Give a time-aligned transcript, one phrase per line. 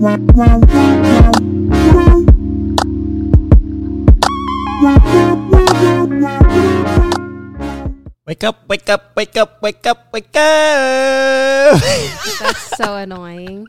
[0.00, 0.14] Wake
[8.44, 11.80] up, wake up, wake up, wake up, wake up.
[12.40, 13.66] That's so annoying.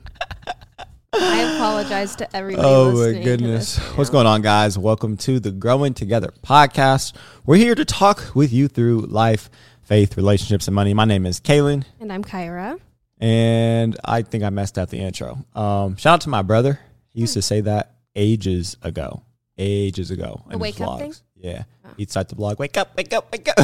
[1.11, 2.65] I apologize to everybody.
[2.65, 3.77] oh my goodness.
[3.97, 4.77] What's going on, guys?
[4.77, 7.13] Welcome to the Growing Together podcast.
[7.45, 9.49] We're here to talk with you through life,
[9.81, 10.93] faith, relationships, and money.
[10.93, 12.79] My name is Kaelin, And I'm Kyrah.
[13.21, 15.45] And I think I messed up the intro.
[15.55, 16.79] Um, shout out to my brother.
[17.09, 19.21] He used to say that ages ago.
[19.57, 20.43] Ages ago.
[20.49, 20.99] In wake up vlogs.
[20.99, 21.13] thing?
[21.35, 21.63] Yeah.
[21.85, 21.89] Oh.
[21.97, 23.57] He'd start the blog, wake up, wake up, wake up.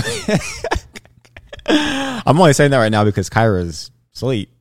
[2.26, 4.52] I'm only saying that right now because Kyrah's asleep.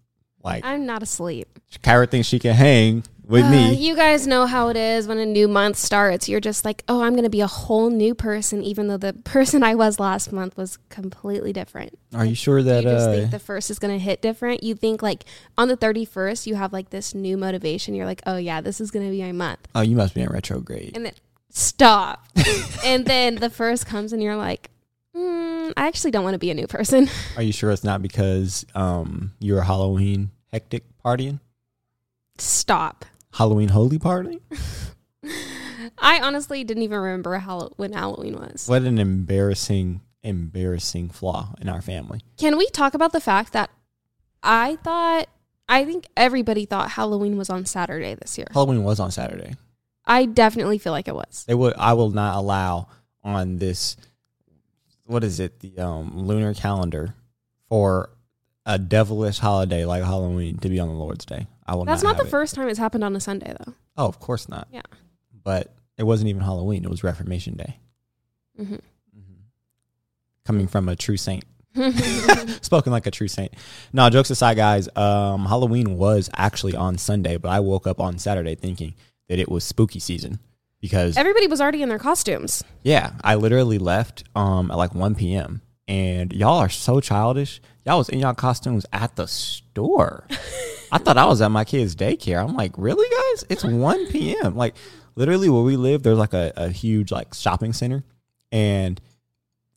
[0.43, 1.59] Like I'm not asleep.
[1.83, 3.75] Kyrah thinks she can hang with Uh, me.
[3.75, 6.29] you guys know how it is when a new month starts.
[6.29, 9.12] You're just like, oh, I'm going to be a whole new person, even though the
[9.25, 11.98] person I was last month was completely different.
[12.15, 14.62] Are you sure you that just uh, think the first is going to hit different.
[14.62, 15.25] You think like
[15.59, 17.95] on the 31st, you have like this new motivation.
[17.95, 19.67] You're like, oh, yeah, this is going to be my month.
[19.75, 20.93] Oh, you must be in retrograde.
[20.95, 21.15] And then
[21.50, 22.27] stop.
[22.84, 24.70] and then the first comes and you're like,
[25.17, 27.09] mm, I actually don't want to be a new person.
[27.37, 31.41] Are you sure it's not because um you're Halloween hectic partying?
[32.39, 33.05] Stop.
[33.37, 34.41] Halloween holy party?
[35.98, 38.67] I honestly didn't even remember how when Halloween was.
[38.67, 42.20] What an embarrassing, embarrassing flaw in our family.
[42.39, 43.70] Can we talk about the fact that
[44.43, 45.28] I thought
[45.69, 48.47] I think everybody thought Halloween was on Saturday this year.
[48.53, 49.56] Halloween was on Saturday.
[50.05, 51.45] I definitely feel like it was.
[51.47, 52.89] They would I will not allow
[53.23, 53.97] on this
[55.05, 57.15] what is it, the um lunar calendar
[57.69, 58.11] for
[58.65, 61.47] a devilish holiday like Halloween to be on the Lord's Day.
[61.67, 62.31] I will That's not not the it.
[62.31, 63.75] first time it's happened on a Sunday though.
[63.97, 64.69] Oh, of course not.
[64.70, 64.83] Yeah.
[65.42, 67.78] But it wasn't even Halloween, it was Reformation Day.
[68.56, 68.77] hmm
[70.44, 71.44] Coming from a true saint.
[72.62, 73.53] Spoken like a true saint.
[73.92, 74.89] No, jokes aside, guys.
[74.97, 78.94] Um, Halloween was actually on Sunday, but I woke up on Saturday thinking
[79.28, 80.39] that it was spooky season
[80.81, 82.62] because Everybody was already in their costumes.
[82.84, 85.62] yeah, I literally left um at like one p.m.
[85.88, 87.60] and y'all are so childish.
[87.84, 90.28] Y'all was in y'all costumes at the store.
[90.92, 92.42] I thought I was at my kid's daycare.
[92.47, 93.44] I'm like, really, guys?
[93.48, 94.56] It's one p.m.
[94.56, 94.74] Like
[95.14, 98.04] literally where we live, there's like a, a huge like shopping center,
[98.52, 99.00] and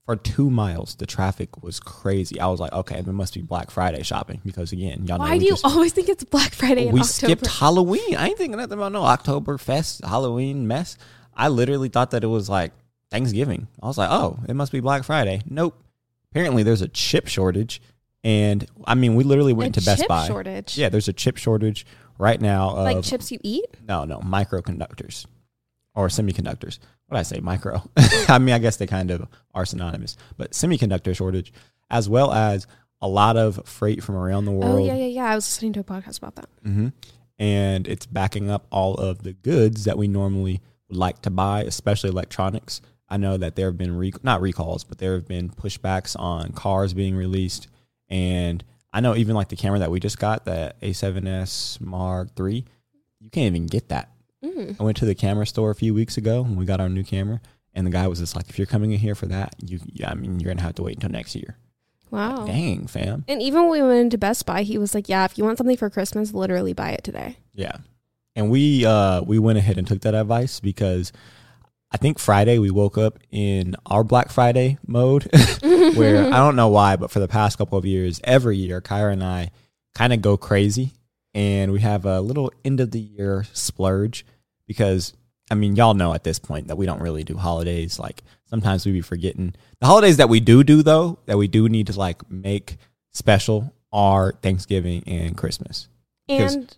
[0.05, 2.39] for two miles the traffic was crazy.
[2.39, 5.37] I was like, okay, it must be Black Friday shopping because again, y'all know Why
[5.37, 7.13] do you just- always think it's Black Friday in we October?
[7.35, 8.15] skipped Halloween.
[8.15, 10.97] I ain't thinking nothing about no October Fest, Halloween mess.
[11.35, 12.71] I literally thought that it was like
[13.11, 13.67] Thanksgiving.
[13.81, 15.41] I was like, oh, it must be Black Friday.
[15.45, 15.79] Nope.
[16.31, 17.81] Apparently, there's a chip shortage,
[18.24, 20.28] and I mean, we literally went to Best chip Buy.
[20.28, 20.78] shortage.
[20.78, 21.85] Yeah, there's a chip shortage
[22.18, 22.69] right now.
[22.72, 23.66] Of, Like chips you eat?
[23.88, 25.25] no, no, microconductors
[25.96, 26.80] or semiconductors.
[27.07, 27.40] What did I say?
[27.40, 27.81] Micro.
[28.28, 31.52] I mean, I guess they kind of are synonymous, but semiconductor shortage,
[31.90, 32.68] as well as
[33.02, 35.25] a lot of freight from around the world Oh yeah, yeah, yeah.
[35.25, 36.50] I was listening to a podcast about that.
[36.63, 36.90] hmm
[37.40, 41.63] And it's backing up all of the goods that we normally would like to buy,
[41.63, 42.81] especially electronics.
[43.07, 46.51] I know that there have been rec- not recalls, but there have been pushbacks on
[46.51, 47.68] cars being released,
[48.09, 52.65] and I know even like the camera that we just got, the A7S Mark III,
[53.19, 54.09] you can't even get that.
[54.43, 54.79] Mm.
[54.79, 57.03] I went to the camera store a few weeks ago when we got our new
[57.03, 57.41] camera,
[57.73, 60.09] and the guy was just like, "If you're coming in here for that, you, yeah,
[60.09, 61.57] I mean, you're gonna have to wait until next year."
[62.09, 62.45] Wow.
[62.45, 63.25] Dang, fam.
[63.27, 65.57] And even when we went into Best Buy, he was like, "Yeah, if you want
[65.57, 67.77] something for Christmas, literally buy it today." Yeah.
[68.35, 71.11] And we uh we went ahead and took that advice because
[71.91, 75.23] I think Friday we woke up in our Black Friday mode
[75.61, 79.13] where I don't know why, but for the past couple of years, every year Kyrah
[79.13, 79.51] and I
[79.95, 80.94] kind of go crazy
[81.33, 84.25] and we have a little end of the year splurge
[84.67, 85.13] because
[85.51, 87.97] I mean, y'all know at this point that we don't really do holidays.
[87.97, 91.67] Like sometimes we be forgetting the holidays that we do do though, that we do
[91.67, 92.77] need to like make
[93.11, 95.88] special are Thanksgiving and Christmas.
[96.56, 96.77] And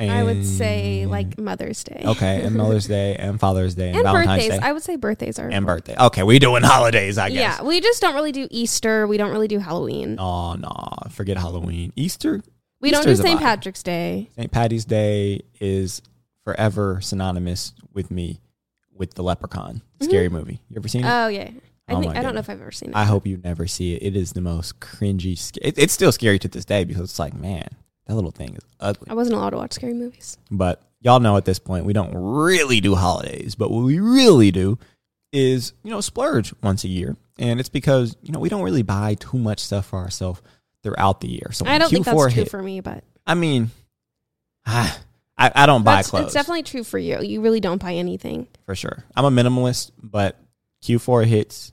[0.00, 2.02] I would say like Mother's Day.
[2.04, 4.60] okay, and Mother's Day and Father's Day and, and Valentine's birthdays.
[4.60, 5.94] Day I would say birthdays are and birthday.
[5.98, 7.58] Okay, we doing holidays, I guess.
[7.58, 9.06] Yeah, we just don't really do Easter.
[9.06, 10.16] We don't really do Halloween.
[10.18, 10.72] Oh no,
[11.10, 11.92] forget Halloween.
[11.96, 12.42] Easter,
[12.80, 13.38] we don't do St.
[13.40, 14.30] Patrick's Day.
[14.36, 14.50] St.
[14.50, 16.02] Patty's Day is
[16.44, 18.40] forever synonymous with me
[18.92, 20.04] with the Leprechaun mm-hmm.
[20.04, 20.60] scary movie.
[20.70, 21.08] You ever seen it?
[21.08, 21.50] Oh yeah.
[21.86, 22.96] I Oh, think I don't know if I've ever seen it.
[22.96, 24.02] I hope you never see it.
[24.02, 25.36] It is the most cringy.
[25.36, 27.68] sc- It, it's still scary to this day because it's like, man,
[28.06, 29.08] that little thing is ugly.
[29.10, 30.36] I wasn't allowed to watch scary movies.
[30.50, 34.50] But y'all know at this point we don't really do holidays, but what we really
[34.50, 34.78] do
[35.32, 37.16] is, you know, splurge once a year.
[37.38, 40.40] And it's because, you know, we don't really buy too much stuff for ourselves
[40.82, 41.50] throughout the year.
[41.52, 43.70] So I don't Q4 think that's true for me, but I mean,
[44.66, 44.92] I,
[45.36, 47.20] I don't buy that's, clothes it's definitely true for you.
[47.20, 48.46] You really don't buy anything.
[48.66, 49.04] for sure.
[49.16, 50.38] I'm a minimalist, but
[50.84, 51.72] Q4 hits,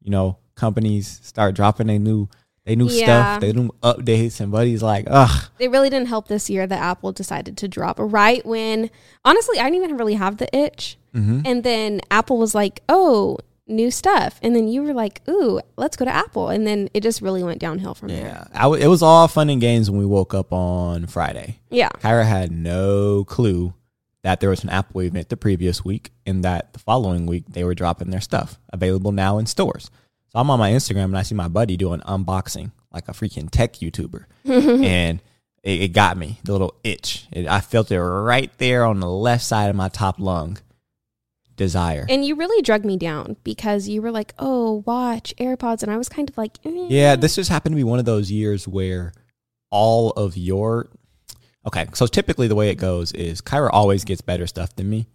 [0.00, 2.28] you know, companies start dropping a new
[2.64, 3.04] They knew Yeah.
[3.36, 3.40] stuff.
[3.40, 5.46] They knew updates, and Buddy's like, ugh.
[5.58, 8.88] They really didn't help this year that Apple decided to drop right when,
[9.24, 10.96] honestly, I didn't even really have the itch.
[11.14, 11.40] Mm-hmm.
[11.44, 14.38] And then Apple was like, oh, new stuff.
[14.42, 16.48] And then you were like, ooh, let's go to Apple.
[16.50, 18.26] And then it just really went downhill from there.
[18.26, 21.58] Yeah, I w- it was all fun and games when we woke up on Friday.
[21.70, 21.88] Yeah.
[22.00, 23.74] Kyrah had no clue
[24.22, 27.64] that there was an Apple event the previous week and that the following week they
[27.64, 29.90] were dropping their stuff available now in stores.
[30.32, 33.50] So I'm on my Instagram and I see my buddy doing unboxing like a freaking
[33.50, 34.24] tech YouTuber.
[34.44, 35.20] and
[35.62, 37.26] it, it got me, the little itch.
[37.30, 40.58] It, I felt it right there on the left side of my top lung.
[41.54, 42.06] Desire.
[42.08, 45.82] And you really drug me down because you were like, oh, watch AirPods.
[45.82, 46.86] And I was kind of like, eh.
[46.88, 49.12] Yeah, this just happened to be one of those years where
[49.70, 50.88] all of your
[51.66, 51.86] okay.
[51.92, 55.08] So typically the way it goes is Kyrah always gets better stuff than me,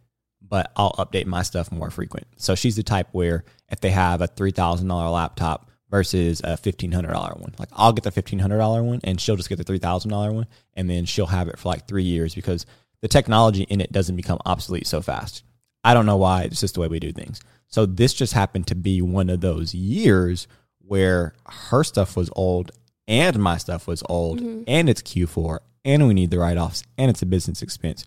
[0.48, 2.28] but I'll update my stuff more frequent.
[2.38, 6.58] So she's the type where if they have a three thousand dollar laptop versus a
[6.58, 9.50] fifteen hundred dollar one, like I'll get the fifteen hundred dollar one and she'll just
[9.50, 12.36] get the three thousand dollar one, and then she'll have it for like three years
[12.36, 12.66] because
[13.02, 15.44] the technology in it doesn't become obsolete so fast.
[15.84, 16.44] I don't know why.
[16.44, 17.40] It's just the way we do things.
[17.68, 20.48] So this just happened to be one of those years
[20.80, 22.72] where her stuff was old
[23.08, 24.64] and my stuff was old mm-hmm.
[24.68, 28.06] and it's Q4 and we need the write offs and it's a business expense.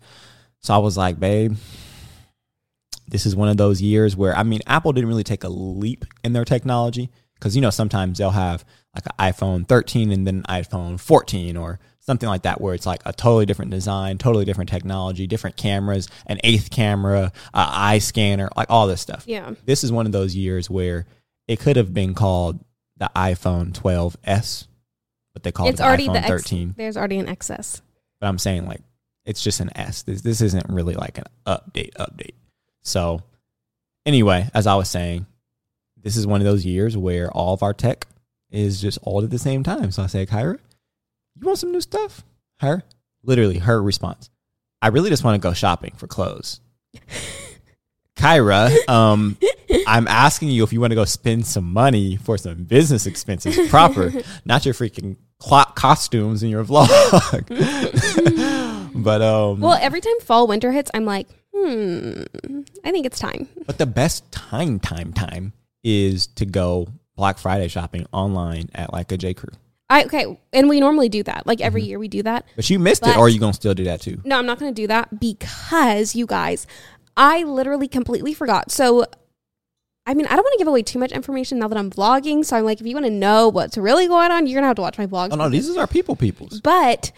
[0.59, 1.55] So I was like, babe,
[3.11, 6.05] this is one of those years where, I mean, Apple didn't really take a leap
[6.23, 8.65] in their technology because, you know, sometimes they'll have
[8.95, 13.01] like an iPhone 13 and then iPhone 14 or something like that where it's like
[13.05, 18.49] a totally different design, totally different technology, different cameras, an eighth camera, a eye scanner,
[18.55, 19.23] like all this stuff.
[19.27, 19.53] Yeah.
[19.65, 21.05] This is one of those years where
[21.47, 22.63] it could have been called
[22.97, 24.67] the iPhone 12s,
[25.33, 26.73] but they called It's it the already iPhone the X, 13.
[26.77, 27.81] there's already an XS.
[28.19, 28.81] But I'm saying like
[29.25, 30.03] it's just an S.
[30.03, 32.35] This this isn't really like an update update.
[32.81, 33.21] So
[34.05, 35.25] anyway, as I was saying,
[36.01, 38.07] this is one of those years where all of our tech
[38.49, 39.91] is just all at the same time.
[39.91, 40.59] So I say, Kyrah,
[41.39, 42.23] you want some new stuff?
[42.59, 42.83] Her,
[43.23, 44.29] literally, her response.
[44.81, 46.59] I really just want to go shopping for clothes.
[48.17, 49.37] Kyrah, um,
[49.87, 53.69] I'm asking you if you want to go spend some money for some business expenses
[53.69, 54.11] proper,
[54.45, 57.47] not your freaking clock costumes in your vlog.
[59.03, 62.23] but um, Well, every time fall winter hits, I'm like, hmm,
[62.83, 63.47] I think it's time.
[63.65, 65.53] but the best time, time, time
[65.83, 69.49] is to go Black Friday shopping online at like a J Crew.
[69.89, 71.45] I okay, and we normally do that.
[71.45, 71.65] Like Mm-hmm.
[71.67, 72.45] every year we do that.
[72.55, 74.21] But you missed it, or are you gonna still do that too?
[74.23, 76.65] No, I'm not going to do that because you guys,
[77.17, 78.71] I literally completely forgot.
[78.71, 79.05] So,
[80.05, 82.45] I mean, I don't want to give away too much information now that I'm vlogging.
[82.45, 84.77] So I'm like, if you want to know what's really going on, you're gonna have
[84.77, 85.29] to watch my vlogs.
[85.33, 86.61] Oh no, these are people, peoples.
[86.61, 87.11] But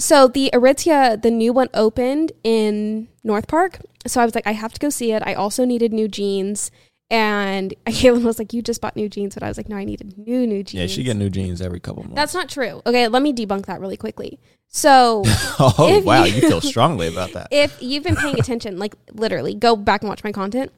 [0.00, 3.78] so the Aritzia, the new one opened in North Park.
[4.06, 5.22] So I was like, I have to go see it.
[5.24, 6.70] I also needed new jeans.
[7.10, 9.34] And Kaelin was like, You just bought new jeans.
[9.34, 10.80] But I was like, No, I needed new, new jeans.
[10.80, 12.16] Yeah, she get new jeans every couple months.
[12.16, 12.82] That's not true.
[12.86, 14.38] Okay, let me debunk that really quickly.
[14.68, 15.22] So
[15.58, 17.48] oh wow, you- you feel strongly about that.
[17.50, 20.72] if you've been paying attention, like literally, go back and watch my content.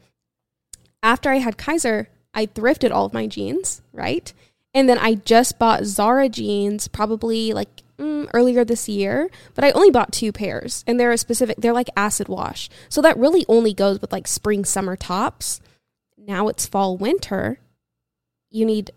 [1.02, 4.32] After I had Kaiser, I thrifted all of my jeans, right?
[4.72, 9.70] And then I just bought Zara jeans probably like mm, earlier this year, but I
[9.70, 12.68] only bought two pairs and they're a specific, they're like acid wash.
[12.88, 15.60] So that really only goes with like spring, summer tops.
[16.18, 17.58] Now it's fall, winter.
[18.50, 18.90] You need,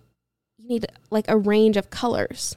[0.58, 2.56] you need like a range of colors.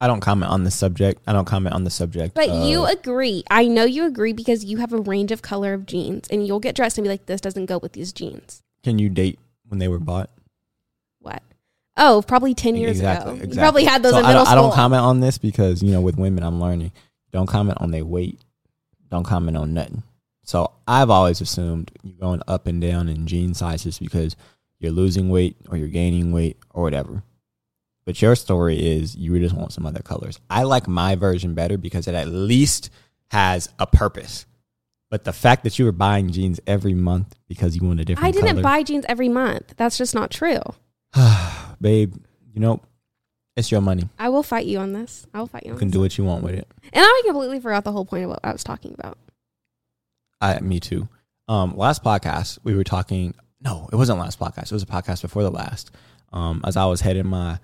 [0.00, 1.22] I don't comment on the subject.
[1.26, 2.34] I don't comment on the subject.
[2.34, 3.42] But of- you agree.
[3.50, 6.60] I know you agree because you have a range of color of jeans and you'll
[6.60, 8.62] get dressed and be like, this doesn't go with these jeans.
[8.82, 9.38] can you date
[9.68, 10.28] when they were bought?
[11.96, 13.44] Oh, probably 10 years exactly, ago.
[13.44, 13.54] exactly.
[13.54, 15.82] You probably had those So in I middle don't, I don't comment on this because
[15.82, 16.92] you know with women I'm learning.
[17.30, 18.40] Don't comment on their weight.
[19.10, 20.02] Don't comment on nothing.
[20.44, 24.36] So I've always assumed you're going up and down in jean sizes because
[24.78, 27.22] you're losing weight or you're gaining weight or whatever.
[28.04, 30.40] But your story is you just want some other colors.
[30.50, 32.90] I like my version better because it at least
[33.30, 34.46] has a purpose.
[35.10, 38.26] But the fact that you were buying jeans every month because you want a different
[38.26, 39.74] I didn't color, buy jeans every month.
[39.76, 40.60] That's just not true.
[41.84, 42.14] babe,
[42.54, 42.80] you know,
[43.56, 44.08] it's your money.
[44.18, 45.26] I will fight you on this.
[45.34, 46.66] I will fight you You can do what you want with it.
[46.82, 49.18] And I completely forgot the whole point of what I was talking about.
[50.40, 51.08] I, me too.
[51.46, 53.34] Um, last podcast we were talking.
[53.60, 54.64] No, it wasn't last podcast.
[54.64, 55.90] It was a podcast before the last.
[56.32, 57.58] Um, as I was heading my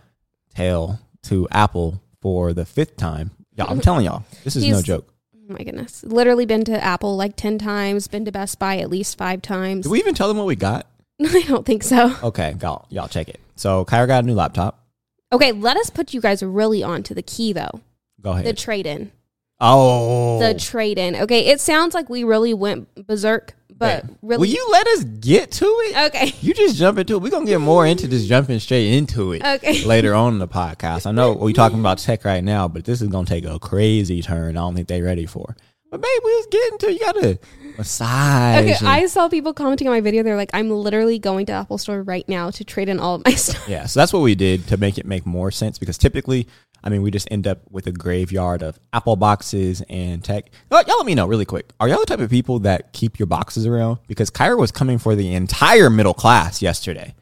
[0.55, 3.31] tail to Apple for the fifth time.
[3.57, 5.13] Y'all, I'm telling y'all, this is no joke.
[5.35, 6.05] Oh my goodness.
[6.05, 9.85] Literally been to Apple like 10 times, been to Best Buy at least five times.
[9.85, 10.87] Did we even tell them what we got?
[11.25, 12.17] I don't think so.
[12.23, 13.41] Okay, y'all, y'all check it.
[13.57, 14.87] So Kyrah got a new laptop.
[15.33, 17.81] Okay, let us put you guys really on to the key though.
[18.21, 18.47] Go ahead.
[18.47, 19.13] The trade in.
[19.61, 21.17] oh, The trade in.
[21.17, 25.51] Okay, it sounds like we really went berserk, but really, will you let us get
[25.53, 26.07] to it?
[26.07, 27.23] okay, You just jump into it.
[27.23, 29.85] We're gonna get more into this jumping straight into it okay.
[29.85, 31.07] later on in the podcast.
[31.07, 34.23] I know we're talking about tech right now, but this is gonna take a crazy
[34.23, 34.57] turn.
[34.57, 35.55] I don't think they're ready for.
[35.91, 36.93] But babe, we was getting to.
[36.93, 37.39] You gotta
[37.77, 38.61] massage.
[38.63, 40.23] Okay, and- I saw people commenting on my video.
[40.23, 43.23] They're like, "I'm literally going to Apple Store right now to trade in all of
[43.25, 45.99] my stuff." Yeah, so that's what we did to make it make more sense because
[45.99, 46.47] typically,
[46.85, 50.51] I mean, we just end up with a graveyard of Apple boxes and tech.
[50.71, 51.71] Y'all y'all let me know really quick.
[51.81, 53.99] Are y'all the type of people that keep your boxes around?
[54.07, 57.15] Because Kyrah was coming for the entire middle class yesterday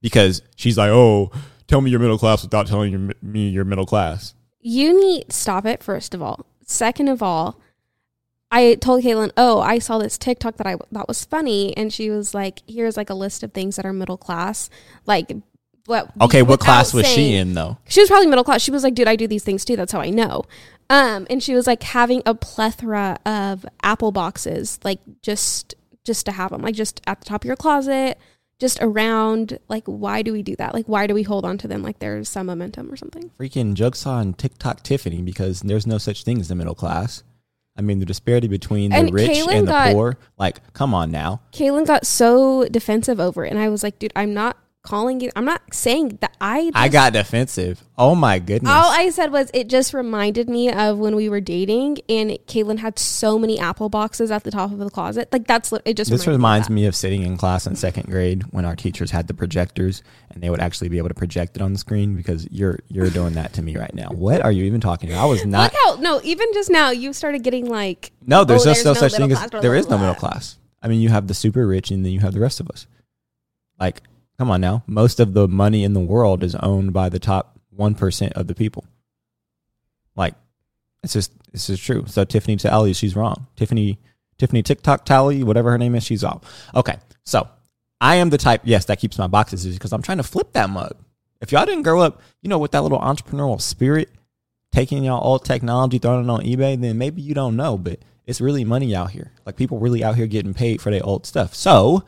[0.00, 1.30] because she's like, oh,
[1.68, 4.34] tell me you're middle class without telling your, me you're middle class.
[4.60, 5.82] You need stop it.
[5.84, 7.60] First of all, second of all,
[8.52, 12.10] I told Kaelin, "Oh, I saw this TikTok that I thought was funny," and she
[12.10, 14.70] was like, "Here's like a list of things that are middle class,
[15.06, 15.32] like."
[15.86, 17.76] What, Okay, what class was she in though?
[17.88, 18.62] She was probably middle class.
[18.62, 19.74] She was like, dude, I do these things too.
[19.74, 20.44] That's how I know.
[20.88, 26.32] Um, and she was like having a plethora of Apple boxes, like just just to
[26.32, 28.16] have them, like just at the top of your closet,
[28.60, 29.58] just around.
[29.68, 30.72] Like, why do we do that?
[30.72, 33.30] Like, why do we hold on to them like there's some momentum or something?
[33.36, 37.24] Freaking Jugsaw and TikTok Tiffany because there's no such thing as the middle class.
[37.76, 40.92] I mean, the disparity between the And rich Kaelin and the got- poor, like, come
[40.92, 41.40] on now.
[41.52, 45.30] Kaelin got so defensive over it, and I was like, dude, I'm not calling you.
[45.36, 46.70] I'm not saying that I.
[46.74, 47.82] I got defensive.
[47.96, 48.70] Oh my goodness.
[48.70, 52.78] All I said was it just reminded me of when we were dating, and Kaelin
[52.78, 55.28] had so many Apple boxes at the top of the closet.
[55.32, 55.96] Like that's it.
[55.96, 56.82] Just this reminds me.
[56.82, 60.42] me of sitting in class in second grade when our teachers had the projectors and
[60.42, 63.34] they would actually be able to project it on the screen because you're you're doing
[63.34, 64.08] that to me right now.
[64.08, 65.22] What are you even talking about?
[65.22, 68.66] I was not Look how no, even just now you started getting like No, there's
[68.66, 70.58] oh, just no such thing as there is no middle class.
[70.82, 72.86] I mean, you have the super rich and then you have the rest of us.
[73.78, 74.02] Like,
[74.38, 74.82] come on now.
[74.86, 78.54] Most of the money in the world is owned by the top 1% of the
[78.54, 78.84] people.
[80.16, 80.34] Like,
[81.02, 82.04] it's just it's just true.
[82.06, 83.46] So Tiffany Talley, she's wrong.
[83.56, 83.98] Tiffany
[84.38, 86.42] Tiffany TikTok Tally, whatever her name is, she's off.
[86.74, 86.96] Okay.
[87.24, 87.48] So,
[88.00, 90.68] I am the type, yes, that keeps my boxes because I'm trying to flip that
[90.68, 90.96] mug.
[91.40, 94.10] If y'all didn't grow up, you know, with that little entrepreneurial spirit,
[94.72, 98.40] taking y'all old technology, throwing it on eBay, then maybe you don't know, but it's
[98.40, 99.30] really money out here.
[99.46, 101.54] Like people really out here getting paid for their old stuff.
[101.54, 102.04] So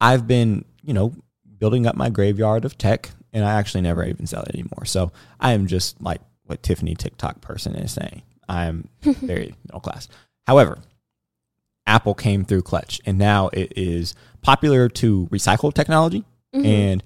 [0.00, 1.14] I've been, you know,
[1.58, 4.84] building up my graveyard of tech and I actually never even sell it anymore.
[4.84, 8.22] So I am just like what Tiffany TikTok person is saying.
[8.48, 10.08] I'm very middle class.
[10.46, 10.78] However,
[11.86, 16.24] Apple came through Clutch and now it is popular to recycle technology
[16.54, 16.66] Mhm.
[16.66, 17.04] and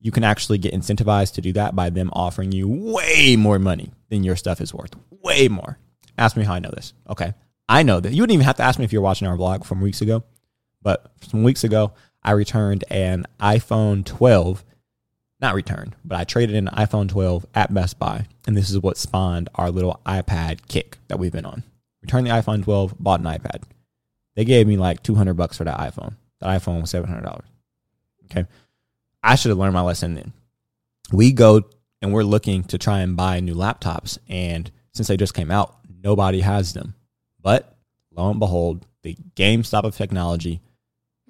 [0.00, 3.92] you can actually get incentivized to do that by them offering you way more money
[4.10, 4.94] than your stuff is worth.
[5.22, 5.78] Way more.
[6.16, 6.92] Ask me how I know this.
[7.08, 7.32] Okay.
[7.68, 8.12] I know that.
[8.12, 10.24] You wouldn't even have to ask me if you're watching our vlog from weeks ago.
[10.82, 14.64] But some weeks ago, I returned an iPhone 12.
[15.40, 18.26] Not returned, but I traded in an iPhone 12 at Best Buy.
[18.46, 21.62] And this is what spawned our little iPad kick that we've been on.
[22.02, 23.62] Returned the iPhone 12, bought an iPad.
[24.34, 26.14] They gave me like 200 bucks for that iPhone.
[26.40, 27.40] The iPhone was $700.
[28.24, 28.46] Okay.
[29.22, 30.32] I should have learned my lesson then.
[31.12, 31.62] We go
[32.00, 34.18] and we're looking to try and buy new laptops.
[34.28, 36.94] And since they just came out, nobody has them.
[37.40, 37.76] But
[38.12, 40.60] lo and behold, the GameStop of technology,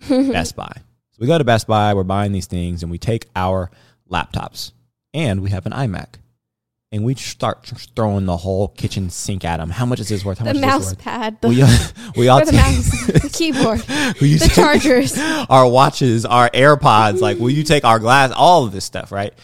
[0.09, 0.73] Best Buy.
[0.77, 3.71] So we go to Best Buy, we're buying these things, and we take our
[4.11, 4.73] laptops
[5.15, 6.07] and we have an iMac.
[6.91, 9.69] And we start throwing the whole kitchen sink at them.
[9.69, 10.39] How much is this worth?
[10.39, 10.99] How the much is this mouse worth?
[10.99, 11.57] pad, the, We,
[12.23, 15.19] we all the take- mouse, the keyboard, the chargers.
[15.51, 17.21] our watches, our AirPods.
[17.21, 18.33] Like, will you take our glass?
[18.35, 19.35] All of this stuff, right?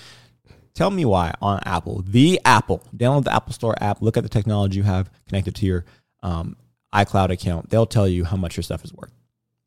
[0.73, 4.31] Tell me why on Apple, the Apple, download the Apple Store app, look at the
[4.31, 5.85] technology you have connected to your
[6.23, 6.57] um,
[6.95, 7.69] iCloud account.
[7.69, 9.13] They'll tell you how much your stuff is worth.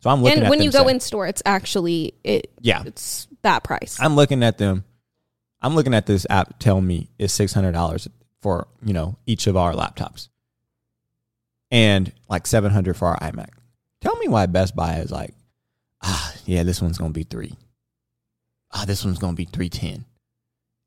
[0.08, 2.50] So I'm looking And when you go saying- in store, it's actually it.
[2.62, 3.98] yeah, It's that price.
[4.00, 4.86] I'm looking at them.
[5.62, 6.60] I'm looking at this app.
[6.60, 8.08] Tell me it's six hundred dollars
[8.42, 10.30] for you know each of our laptops,
[11.72, 13.50] and like seven hundred for our iMac.
[14.00, 15.34] Tell me why Best Buy is like,
[16.02, 17.56] ah, yeah, this one's gonna be three.
[18.72, 20.06] Ah, this one's gonna be three ten,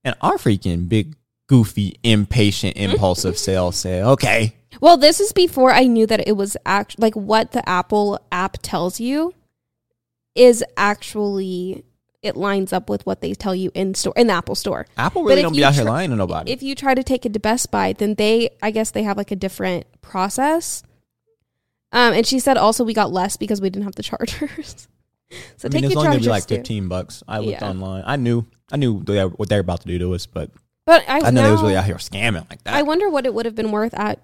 [0.02, 1.14] and our freaking big
[1.50, 6.56] goofy impatient impulsive sales say, okay, Well, this is before I knew that it was
[6.64, 9.34] act like what the Apple app tells you
[10.36, 11.82] is actually
[12.22, 14.86] it lines up with what they tell you in store in the Apple store.
[14.96, 16.52] Apple really don't be out here lying to nobody.
[16.52, 19.16] If you try to take it to Best Buy, then they I guess they have
[19.16, 20.84] like a different process.
[21.90, 24.86] Um, and she said also we got less because we didn't have the chargers.
[25.56, 26.54] so I take mean, it's your only gonna chargers be like too.
[26.56, 27.24] fifteen bucks.
[27.26, 27.70] I looked Yeah.
[27.70, 28.04] online.
[28.06, 30.50] I knew, I knew they, what they're about to do to us, but
[30.90, 32.74] But I, I know they was really out here scamming like that.
[32.74, 34.18] I wonder what it would have been worth at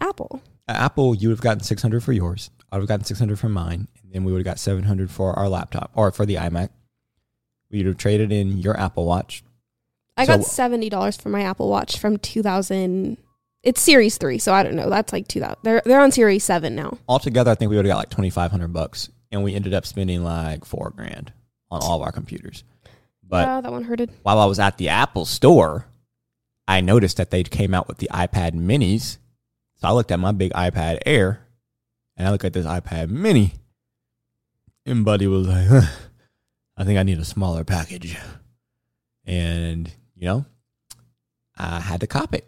[0.00, 0.42] Apple.
[0.68, 2.50] At Apple, you would have gotten 600 for yours.
[2.70, 3.88] I would have gotten 600 for mine.
[4.02, 6.68] And then we would have got 700 for our laptop or for the iMac.
[7.70, 9.42] We'd have traded in your Apple Watch.
[10.16, 13.16] I So- got seventy dollars for my Apple Watch from two thousand.
[13.64, 14.88] It's Series three, so I don't know.
[14.88, 15.58] That's like two thousand.
[15.64, 16.98] They're they're on Series seven now.
[17.08, 19.08] Altogether, I think we would have got like 2,500 bucks.
[19.32, 21.32] and we ended up spending like four grand
[21.70, 22.62] on all of our computers.
[23.26, 24.10] But yeah, that one hurted.
[24.22, 25.86] while I was at the Apple store,
[26.66, 29.18] I noticed that they came out with the iPad minis.
[29.76, 31.46] So I looked at my big iPad Air
[32.16, 33.54] and I looked at this iPad mini.
[34.86, 35.90] And Buddy was like, huh,
[36.76, 38.16] I think I need a smaller package.
[39.26, 40.44] And, you know,
[41.56, 42.46] I had to cop it.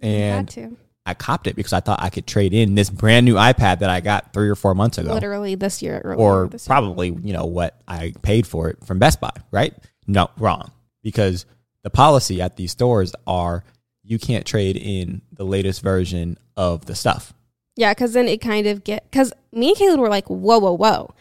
[0.00, 0.76] And had to.
[1.04, 3.90] I copped it because I thought I could trade in this brand new iPad that
[3.90, 6.14] I got three or four months ago Literally this year.
[6.16, 6.74] or this year.
[6.74, 9.72] probably you know what I paid for it from Best Buy, right?
[10.06, 10.72] No, wrong.
[11.02, 11.46] Because
[11.86, 13.62] the policy at these stores are
[14.02, 17.32] you can't trade in the latest version of the stuff.
[17.76, 20.72] Yeah, because then it kind of get because me and Caleb were like, whoa, whoa,
[20.72, 21.14] whoa,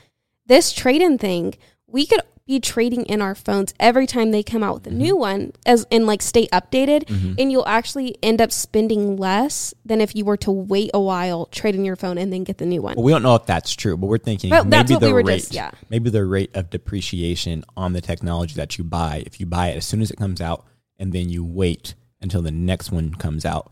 [0.47, 1.53] this trade-in thing,
[1.85, 4.97] we could be trading in our phones every time they come out with a Mm-hmm.
[4.99, 7.09] new one, as and like stay updated,
[7.39, 11.47] and you'll actually end up spending less than if you were to wait a while,
[11.47, 12.95] trade in your phone, and then get the new one.
[12.95, 15.37] Well, we don't know if that's true, but we're thinking But maybe the we rate,
[15.39, 15.71] just- yeah.
[15.89, 19.77] maybe the rate of depreciation on the technology that you buy, if you buy it
[19.77, 20.65] as soon as it comes out
[20.99, 23.71] and then you wait until the next one comes out,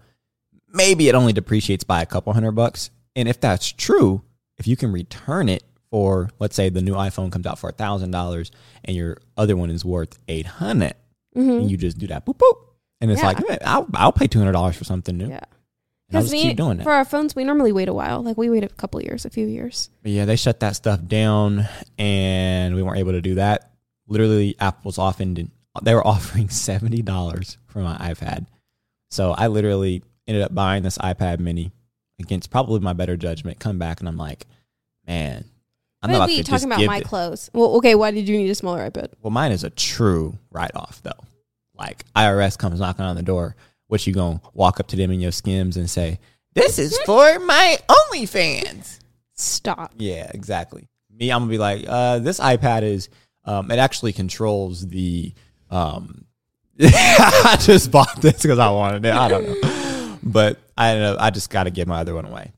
[0.67, 2.89] maybe it only depreciates by a couple hundred bucks.
[3.15, 4.23] And if that's true,
[4.57, 5.63] if you can return it
[5.93, 8.49] for, let's say the new iPhone comes out for a thousand dollars
[8.83, 10.95] and your other one is worth eight hundred,
[11.35, 12.55] and you just do that boop boop,
[12.99, 13.41] and it's Mm-hmm.
[13.43, 13.47] Yeah.
[13.51, 15.27] like, "Eh, I'll I'll pay two hundred dollars for something new.
[15.29, 15.41] Yeah.
[16.09, 16.83] And I'll Because just me, keep doing that.
[16.83, 18.23] for our phones, we normally wait a while.
[18.23, 19.91] Like we wait a couple years, a few years.
[20.01, 21.67] But yeah, they shut that stuff down,
[21.99, 23.71] and we weren't able to do that.
[24.07, 25.51] Literally, Apple's often
[25.83, 28.47] they were offering seventy dollars for my iPad,
[29.11, 31.71] so I literally ended up buying this iPad Mini
[32.19, 33.59] against probably my better judgment.
[33.59, 34.45] Come back, and I'm like,
[35.07, 35.45] man,
[36.03, 37.49] I know But I we could talking about my it- clothes.
[37.53, 39.13] Well, okay, why did you need a smaller iPad?
[39.21, 41.11] Well, mine is a true write off though.
[41.75, 43.55] Like IRS comes knocking on the door,
[43.87, 46.19] what you gonna walk up to them in your skims and say,
[46.53, 48.99] "This is for my OnlyFans."
[49.35, 49.93] Stop.
[49.97, 50.87] Yeah, exactly.
[51.09, 53.09] Me, I'm gonna be like, uh, this iPad is,
[53.45, 55.33] um, it actually controls the,
[55.71, 56.25] um,
[56.81, 59.13] I just bought this because I wanted it.
[59.13, 61.17] I don't know, but I don't know.
[61.19, 62.51] I just got to give my other one away.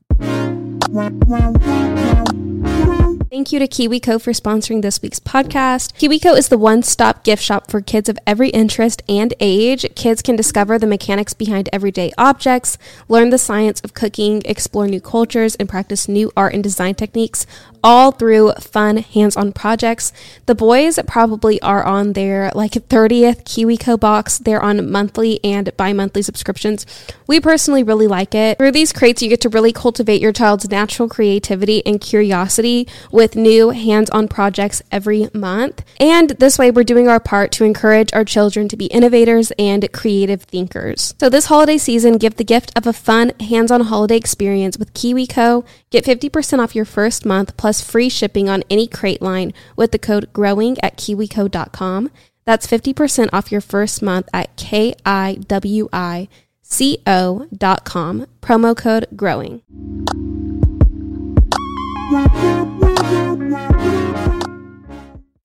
[3.28, 5.92] Thank you to KiwiCo for sponsoring this week's podcast.
[5.98, 9.84] KiwiCo is the one stop gift shop for kids of every interest and age.
[9.96, 15.00] Kids can discover the mechanics behind everyday objects, learn the science of cooking, explore new
[15.00, 17.48] cultures, and practice new art and design techniques,
[17.82, 20.12] all through fun, hands on projects.
[20.46, 24.38] The boys probably are on their like 30th KiwiCo box.
[24.38, 26.86] They're on monthly and bi monthly subscriptions.
[27.26, 28.58] We personally really like it.
[28.58, 32.86] Through these crates, you get to really cultivate your child's natural creativity and curiosity
[33.16, 35.82] with new hands on projects every month.
[35.98, 39.90] And this way, we're doing our part to encourage our children to be innovators and
[39.92, 41.14] creative thinkers.
[41.18, 44.92] So, this holiday season, give the gift of a fun, hands on holiday experience with
[44.92, 45.64] KiwiCo.
[45.90, 49.98] Get 50% off your first month plus free shipping on any crate line with the
[49.98, 52.10] code GROWING at kiwico.com.
[52.44, 56.28] That's 50% off your first month at K-I-W-I
[56.68, 58.26] co.com.
[58.42, 60.55] Promo code GROWING.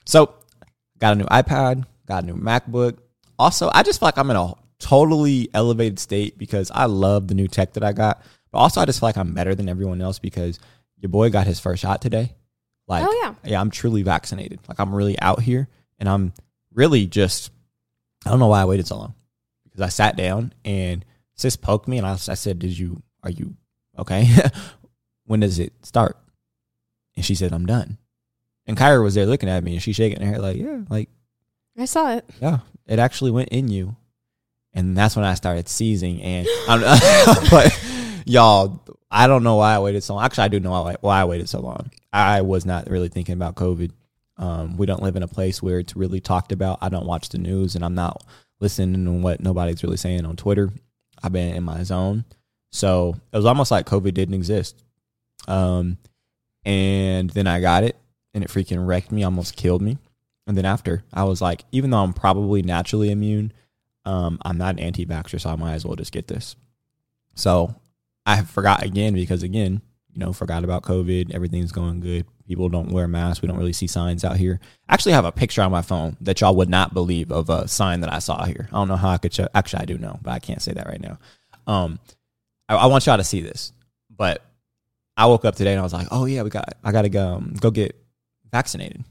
[0.06, 0.34] So,
[1.00, 2.98] got a new iPad, got a new MacBook.
[3.40, 7.34] Also, I just feel like I'm in a totally elevated state because I love the
[7.34, 8.22] new tech that I got.
[8.52, 10.60] But also, I just feel like I'm better than everyone else because
[10.98, 12.34] your boy got his first shot today.
[12.88, 13.36] Like, Oh, yeah.
[13.50, 14.60] yeah, I'm truly vaccinated.
[14.68, 16.34] Like, I'm really out here and I'm
[16.74, 17.52] really just,
[18.26, 19.14] I don't know why I waited so long
[19.64, 21.06] because I sat down and
[21.36, 23.56] sis poked me and I, I said, Did you, are you
[23.98, 24.28] okay?
[25.26, 26.18] when does it start?
[27.22, 28.00] And she said, I'm done.
[28.66, 31.08] And Kyrah was there looking at me and she's shaking her head like, yeah, like,
[31.78, 32.28] I saw it.
[32.42, 33.96] yeah, it actually went in you.
[34.74, 36.20] And that's when I started seizing.
[36.24, 36.82] And I'm,
[37.52, 37.80] but
[38.26, 40.24] y'all, I don't know why I waited so long.
[40.26, 41.92] Actually, I do know why, why I waited so long.
[42.12, 43.92] I was not really thinking about COVID.
[44.38, 46.80] Um, we don't live in a place where it's really talked about.
[46.82, 48.26] I don't watch the news and I'm not
[48.60, 50.72] listening to what nobody's really saying on Twitter.
[51.22, 52.26] I've been in my zone.
[52.72, 54.84] So it was almost like COVID didn't exist.
[55.48, 56.00] Um,
[56.66, 57.96] and then I got it
[58.34, 59.98] and it freaking wrecked me, almost killed me.
[60.48, 63.54] And then after, I was like, even though I'm probably naturally immune,
[64.06, 66.56] um, I'm not an anti vaxxer, so I might as well just get this.
[67.36, 67.76] So
[68.26, 69.82] I forgot again because, again,
[70.14, 71.34] you know, forgot about COVID.
[71.34, 72.26] Everything's going good.
[72.48, 73.42] People don't wear masks.
[73.42, 74.60] We don't really see signs out here.
[74.90, 77.68] I actually have a picture on my phone that y'all would not believe of a
[77.68, 78.68] sign that I saw here.
[78.72, 79.48] I don't know how I could show.
[79.54, 81.18] Actually, I do know, but I can't say that right now.
[81.66, 82.00] Um,
[82.68, 83.72] I, I want y'all to see this,
[84.10, 84.44] but
[85.18, 87.10] I woke up today and I was like, oh yeah, we got, I got to
[87.10, 87.96] go, um, go get
[88.52, 89.04] vaccinated.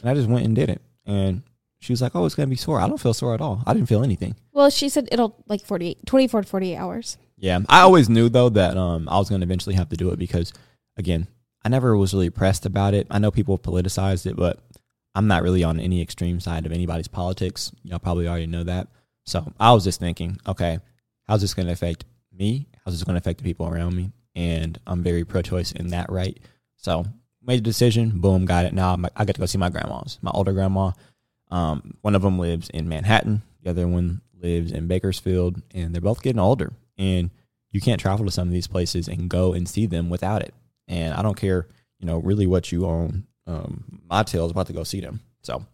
[0.00, 0.80] And I just went and did it.
[1.06, 1.42] And
[1.80, 2.80] she was like, oh, it's going to be sore.
[2.80, 3.62] I don't feel sore at all.
[3.66, 4.36] I didn't feel anything.
[4.52, 7.18] Well, she said it'll like 48, 24 to 48 hours.
[7.36, 7.60] Yeah.
[7.68, 10.18] I always knew though that, um, I was going to eventually have to do it
[10.18, 10.52] because
[10.96, 11.26] again,
[11.64, 13.06] I never was really pressed about it.
[13.10, 14.58] I know people politicized it, but
[15.14, 17.72] I'm not really on any extreme side of anybody's politics.
[17.82, 18.88] Y'all probably already know that.
[19.26, 20.78] So I was just thinking, okay,
[21.26, 22.68] how's this going to affect me?
[22.84, 24.12] How's this going to affect the people around me?
[24.34, 26.38] And I'm very pro-choice in that right.
[26.76, 27.04] So
[27.42, 28.20] made a decision.
[28.20, 28.72] Boom, got it.
[28.72, 30.18] Now I'm, get to go see my grandmas.
[30.22, 30.92] My older grandma.
[31.50, 33.42] Um, one of them lives in Manhattan.
[33.62, 36.72] The other one lives in Bakersfield, and they're both getting older.
[36.96, 37.30] And
[37.72, 40.54] you can't travel to some of these places and go and see them without it.
[40.88, 41.66] And I don't care,
[41.98, 43.26] you know, really what you own.
[43.46, 45.20] Um, my is about to go see them.
[45.42, 45.64] So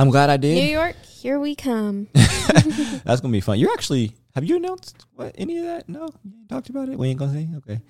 [0.00, 0.54] I'm glad I did.
[0.54, 2.08] New York, here we come.
[2.14, 3.58] That's gonna be fun.
[3.58, 5.88] You're actually have you announced what any of that?
[5.88, 6.98] No, you talked about it.
[6.98, 7.48] We ain't gonna say.
[7.58, 7.80] Okay,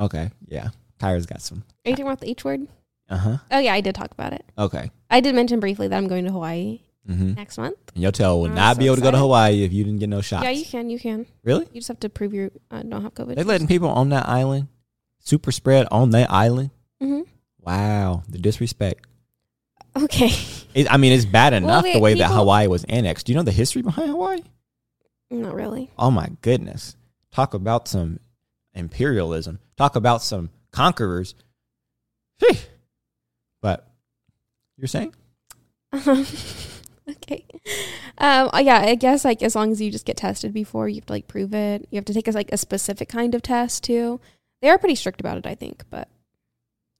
[0.00, 0.70] okay, yeah.
[0.98, 1.62] Kyrah's got some.
[1.84, 2.66] Are you talking about the H word?
[3.10, 3.36] Uh huh.
[3.50, 4.44] Oh yeah, I did talk about it.
[4.56, 4.90] Okay.
[5.10, 7.34] I did mention briefly that I'm going to Hawaii Mm-hmm.
[7.34, 7.78] next month.
[7.94, 9.16] And your tail would I'm not so be able to go to.
[9.18, 10.44] Hawaii if you didn't get no shots.
[10.44, 10.90] Yeah, you can.
[10.90, 11.24] You can.
[11.42, 11.66] really?
[11.72, 13.34] You just have to prove you uh, don't have COVID.
[13.34, 14.68] They're letting people on that island
[15.18, 16.70] super spread on that island.
[17.00, 17.22] hmm
[17.60, 19.06] Wow, the disrespect.
[20.04, 20.30] Okay.
[20.74, 23.26] It, I mean, it's bad enough the way that people- Hawaii was annexed.
[23.26, 24.42] Do you know the history behind Hawaii?
[25.30, 25.90] Not really.
[25.98, 26.96] Oh my goodness.
[27.32, 28.20] Talk about some
[28.74, 29.58] imperialism.
[29.76, 31.34] Talk about some conquerors.
[32.38, 32.54] Phew.
[33.60, 33.88] But
[34.76, 35.14] you're saying?
[35.92, 36.26] Um,
[37.10, 37.44] okay.
[38.18, 38.50] Um.
[38.54, 38.78] uh, Yeah.
[38.80, 41.26] I guess like as long as you just get tested before, you have to like
[41.28, 41.86] prove it.
[41.90, 44.20] You have to take a, like a specific kind of test too.
[44.62, 45.84] They are pretty strict about it, I think.
[45.90, 46.08] But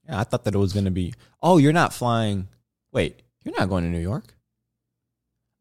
[0.07, 1.13] Yeah, I thought that it was going to be.
[1.41, 2.47] Oh, you're not flying.
[2.91, 4.35] Wait, you're not going to New York.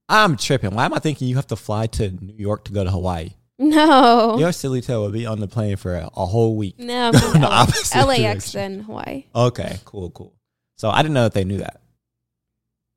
[0.08, 0.70] I'm tripping.
[0.74, 3.30] Why am I thinking you have to fly to New York to go to Hawaii?
[3.60, 6.78] no, Your silly tail will be on the plane for a, a whole week.
[6.78, 8.52] no, I'm going to The LA LAX direction.
[8.76, 9.24] then Hawaii.
[9.34, 10.32] Okay, cool, cool.
[10.76, 11.80] So I didn't know that they knew that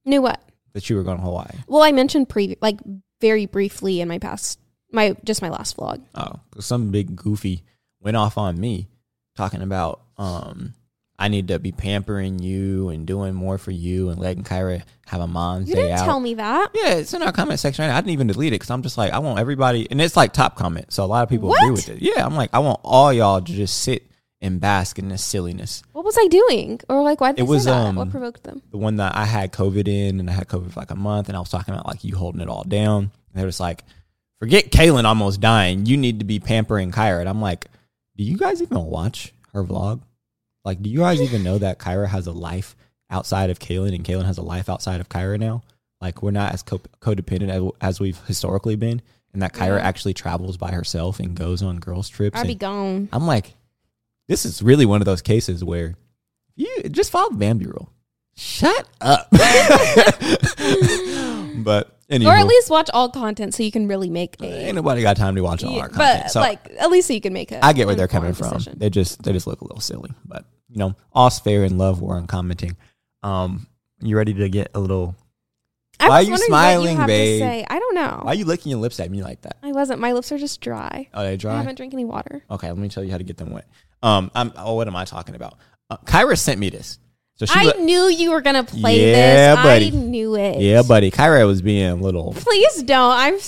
[0.06, 0.40] Knew what?
[0.74, 1.48] that you were going to Hawaii.
[1.68, 2.80] Well, I mentioned pre like
[3.20, 4.58] very briefly in my past
[4.92, 6.02] my just my last vlog.
[6.16, 7.64] Oh, some big goofy
[8.00, 8.88] went off on me
[9.36, 10.74] talking about um
[11.22, 15.22] I need to be pampering you and doing more for you and letting Kyrah have
[15.22, 16.06] a mom's You day didn't out.
[16.06, 16.72] tell me that.
[16.74, 17.86] Yeah, it's in our comment section.
[17.86, 20.34] I didn't even delete it because I'm just like, I want everybody, and it's like
[20.34, 20.92] top comment.
[20.92, 22.02] So a lot of people agree with it.
[22.02, 24.08] Yeah, I'm like, I want all y'all to just sit
[24.42, 25.84] and bask in this silliness.
[25.92, 26.80] What was I doing?
[26.90, 28.64] Or like why did It was, um, what provoked them?
[28.72, 31.28] The one that I had COVID in, and I had COVID for like a month,
[31.28, 33.04] and I was talking about like you holding it all down.
[33.04, 33.84] And they were just like,
[34.40, 35.86] forget Kaelin almost dying.
[35.86, 37.20] You need to be pampering Kyrah.
[37.20, 37.68] And I'm like,
[38.18, 40.02] do you guys even watch her vlog?
[40.64, 42.76] Like, do you guys even know that Kyrah has a life
[43.10, 45.64] outside of Kaelin, and Kaelin has a life outside of Kyrah now?
[46.00, 49.02] Like, we're not as co- codependent as, as we've historically been,
[49.34, 49.88] and that Kyrah Yeah.
[49.88, 52.40] actually travels by herself and goes on girls' trips.
[52.40, 53.10] I'd be gone.
[53.12, 53.54] I'm like,
[54.28, 55.96] this is really one of those cases where
[56.56, 57.90] you just follow the Bambi rule.
[58.36, 59.28] Shut up.
[61.58, 65.02] but Or at least watch all content so you can really make a ain't nobody
[65.02, 66.24] got time to watch all Yeah, our content.
[66.24, 67.60] but so like at least so you can make it.
[67.64, 68.52] I get where they're coming from.
[68.52, 68.80] Decision.
[68.80, 72.02] They just they just look a little silly, but you know, all's fair in love.
[72.02, 72.76] Where I'm commenting.
[73.24, 73.68] Um,
[74.02, 75.16] you ready to get a little?
[76.00, 77.42] I Why are you smiling, you have babe?
[77.42, 77.66] To say.
[77.70, 78.20] I don't know.
[78.24, 79.58] Why are you licking your lips at me like that?
[79.62, 80.00] I wasn't.
[80.00, 81.08] My lips are just dry.
[81.14, 81.54] Are they dry.
[81.54, 82.44] I haven't drank any water.
[82.50, 83.68] Okay, let me tell you how to get them wet.
[84.02, 84.52] Um, I'm.
[84.58, 85.58] Oh, what am I talking about?
[85.90, 86.98] Uh, Kyra sent me this.
[87.42, 87.60] So she.
[87.60, 89.64] I let- knew you were gonna play Yeah, this.
[89.64, 89.88] buddy.
[89.88, 90.62] I knew it.
[90.62, 91.10] yeah, buddy.
[91.10, 92.34] Kyrah was being a little.
[92.34, 93.14] Please don't.
[93.18, 93.40] I'm.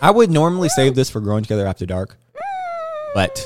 [0.00, 2.16] I would normally save this for growing together after dark,
[3.14, 3.44] but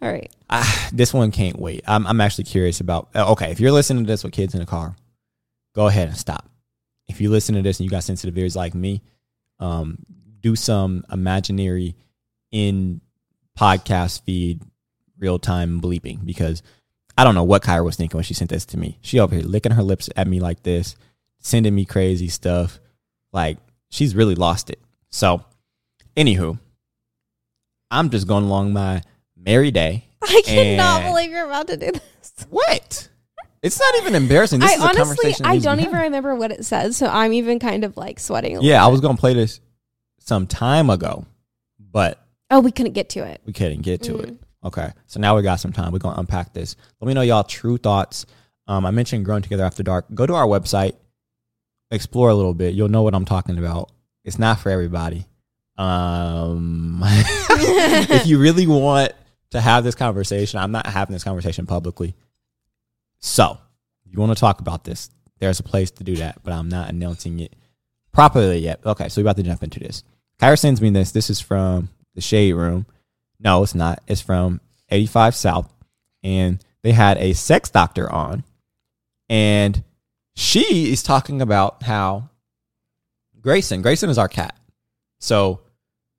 [0.00, 0.32] all right.
[0.48, 1.84] ah, this one can't wait.
[1.86, 3.10] I'm, I'm actually curious about.
[3.14, 4.96] uh, Okay, if you're listening to this with kids in the car,
[5.74, 6.48] go ahead and stop.
[7.08, 9.02] If you listen to this and you got sensitive ears like me,
[9.58, 9.98] um,
[10.40, 11.94] do some imaginary
[12.50, 13.00] in
[13.58, 14.62] podcast feed
[15.18, 16.62] real time bleeping because
[17.18, 18.98] I don't know what Kyrah was thinking when she sent this to me.
[19.02, 20.96] She over here licking her lips at me like this,
[21.38, 22.80] sending me crazy stuff.
[23.32, 23.58] Like
[23.90, 24.80] she's really lost it.
[25.10, 25.44] So,
[26.16, 26.58] anywho,
[27.90, 29.02] I'm just going along my
[29.36, 30.04] merry day.
[30.22, 32.02] I cannot believe you're about to do this.
[32.48, 33.08] What?
[33.62, 34.60] It's not even embarrassing.
[34.60, 35.46] This I is a honestly, conversation.
[35.46, 38.56] I don't even remember what it says, so I'm even kind of like sweating.
[38.56, 39.60] A Yeah, I was gonna play this
[40.20, 41.26] some time ago,
[41.78, 42.18] but
[42.50, 43.42] Oh, we couldn't get to it.
[43.44, 44.24] we couldn't get to Mm.
[44.28, 44.36] it.
[44.62, 45.92] Okay, so now we got some time.
[45.92, 46.76] We're gonna unpack this.
[47.00, 48.26] Let me know y'all true thoughts.
[48.66, 50.06] Um, I mentioned growing together after dark.
[50.14, 50.94] Go to our website,
[51.90, 52.74] explore a little bit.
[52.74, 53.90] You'll know what I'm talking about.
[54.24, 55.26] It's not for everybody.
[55.78, 59.12] Um, if you really want
[59.50, 62.14] to have this conversation, I'm not having this conversation publicly.
[63.18, 63.58] So,
[64.04, 66.90] you want to talk about this, there's a place to do that, but I'm not
[66.90, 67.56] announcing it
[68.12, 68.80] properly yet.
[68.84, 70.04] Okay, so we're about to jump into this.
[70.38, 71.12] Kyrah sends me this.
[71.12, 72.86] This is from the Shade Room.
[73.40, 74.02] No, it's not.
[74.06, 75.72] It's from 85 South.
[76.22, 78.44] And they had a sex doctor on.
[79.28, 79.82] And
[80.34, 82.28] she is talking about how
[83.40, 84.54] Grayson, Grayson is our cat.
[85.18, 85.60] So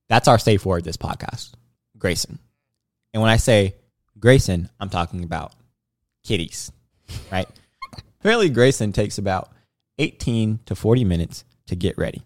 [0.10, 1.54] that's our safe word this podcast.
[1.98, 2.40] Grayson.
[3.14, 3.76] And when I say
[4.20, 5.54] Grayson, I'm talking about
[6.24, 6.72] kitties,
[7.32, 7.48] right?
[8.20, 9.52] Apparently, Grayson takes about
[9.98, 12.22] 18 to 40 minutes to get ready.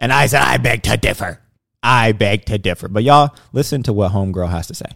[0.00, 1.40] And I said, I beg to differ.
[1.82, 2.88] I beg to differ.
[2.88, 4.86] But y'all, listen to what Homegirl has to say.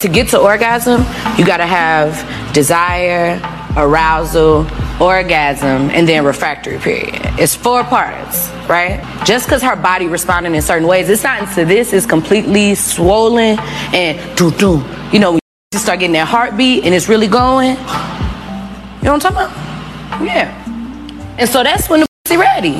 [0.00, 1.00] To get to orgasm,
[1.38, 3.40] you gotta have desire,
[3.76, 4.66] arousal,
[5.00, 7.14] orgasm, and then refractory period.
[7.38, 9.00] It's four parts, right?
[9.24, 13.58] Just because her body responding in certain ways, it's not into this, it's completely swollen
[13.94, 14.84] and do do.
[15.12, 15.40] You know, when
[15.72, 17.70] you start getting that heartbeat and it's really going.
[17.70, 20.24] You know what I'm talking about?
[20.24, 21.36] Yeah.
[21.38, 22.72] And so that's when the pussy ready.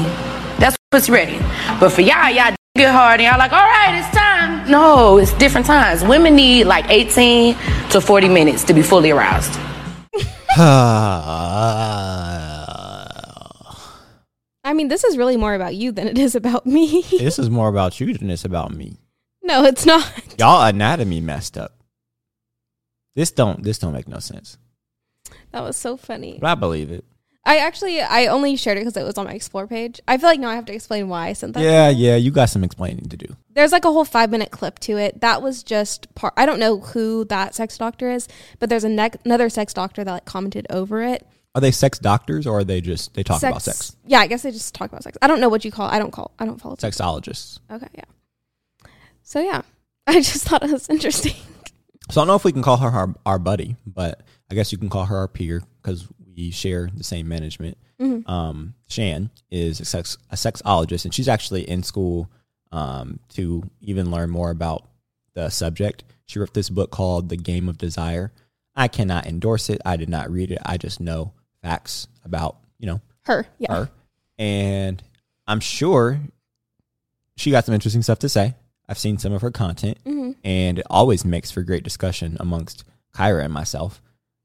[0.58, 1.38] That's when pussy ready.
[1.78, 4.70] But for y'all, y'all get hard and y'all like, all right, it's time.
[4.70, 6.04] No, it's different times.
[6.04, 7.56] Women need like 18
[7.90, 9.52] to 40 minutes to be fully aroused.
[14.64, 17.02] I mean, this is really more about you than it is about me.
[17.10, 18.96] this is more about you than it's about me.
[19.42, 20.10] no, it's not.
[20.38, 21.72] Y'all anatomy messed up.
[23.14, 24.58] This don't this don't make no sense.
[25.52, 26.38] That was so funny.
[26.40, 27.04] But I believe it.
[27.46, 30.00] I actually, I only shared it because it was on my explore page.
[30.08, 31.62] I feel like now I have to explain why I sent that.
[31.62, 33.36] Yeah, yeah, you got some explaining to do.
[33.54, 35.20] There's like a whole five minute clip to it.
[35.20, 36.34] That was just part.
[36.36, 38.26] I don't know who that sex doctor is,
[38.58, 41.24] but there's a ne- another sex doctor that like commented over it.
[41.54, 43.96] Are they sex doctors or are they just they talk about sex?
[44.04, 45.16] Yeah, I guess they just talk about sex.
[45.22, 45.88] I don't know what you call.
[45.88, 46.32] I don't call.
[46.40, 46.74] I don't follow.
[46.74, 47.60] Sexologists.
[47.70, 48.90] Okay, yeah.
[49.22, 49.62] So yeah,
[50.08, 51.34] I just thought it was interesting.
[52.10, 54.70] So I don't know if we can call her our, our buddy, but I guess
[54.70, 57.78] you can call her our peer because we share the same management.
[58.26, 62.30] Um, Shan is a sex a sexologist, and she's actually in school
[62.72, 64.86] um, to even learn more about
[65.34, 66.04] the subject.
[66.26, 68.32] She wrote this book called The Game of Desire.
[68.74, 69.80] I cannot endorse it.
[69.86, 70.58] I did not read it.
[70.64, 73.72] I just know facts about you know Her, yeah.
[73.72, 73.90] her,
[74.38, 75.02] and
[75.46, 76.20] I'm sure
[77.36, 78.54] she got some interesting stuff to say.
[78.88, 79.98] I've seen some of her content,
[80.44, 84.00] and it always makes for great discussion amongst Kyrah and myself.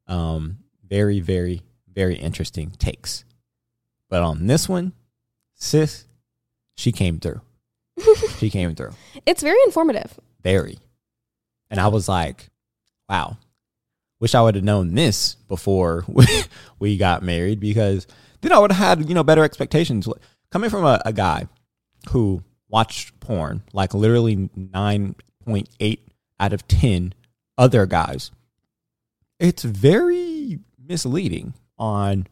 [0.08, 1.62] Um, very, very,
[1.94, 3.24] very interesting takes.
[4.10, 4.94] But on this one,
[5.56, 6.06] sis,
[6.76, 7.42] she came through.
[8.38, 8.94] she came through
[9.26, 10.20] It's very informative.
[10.42, 10.80] very,
[11.70, 12.50] and I was like,
[13.10, 13.38] wow.
[14.20, 16.26] Wish I would have known this before we,
[16.80, 18.06] we got married because
[18.42, 20.08] then I would have had, you know, better expectations.
[20.52, 21.48] Coming from a, a guy
[22.10, 26.00] who watched porn, like literally 9.8
[26.40, 27.14] out of 10
[27.58, 28.32] other guys,
[29.40, 32.28] it's very misleading on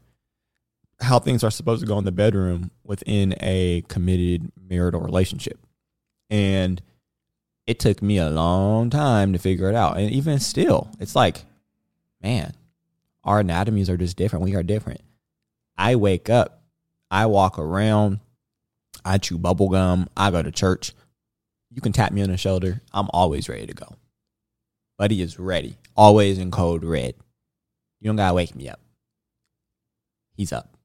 [1.01, 5.59] how things are supposed to go in the bedroom within a committed marital relationship.
[6.29, 6.81] And
[7.65, 9.97] it took me a long time to figure it out.
[9.97, 11.41] And even still, it's like,
[12.21, 12.53] man,
[13.23, 14.45] our anatomies are just different.
[14.45, 15.01] We are different.
[15.75, 16.62] I wake up,
[17.09, 18.19] I walk around,
[19.03, 20.93] I chew bubble gum, I go to church.
[21.71, 22.81] You can tap me on the shoulder.
[22.93, 23.95] I'm always ready to go.
[24.97, 27.15] Buddy is ready, always in code red.
[27.99, 28.79] You don't gotta wake me up.
[30.39, 30.78] He's up.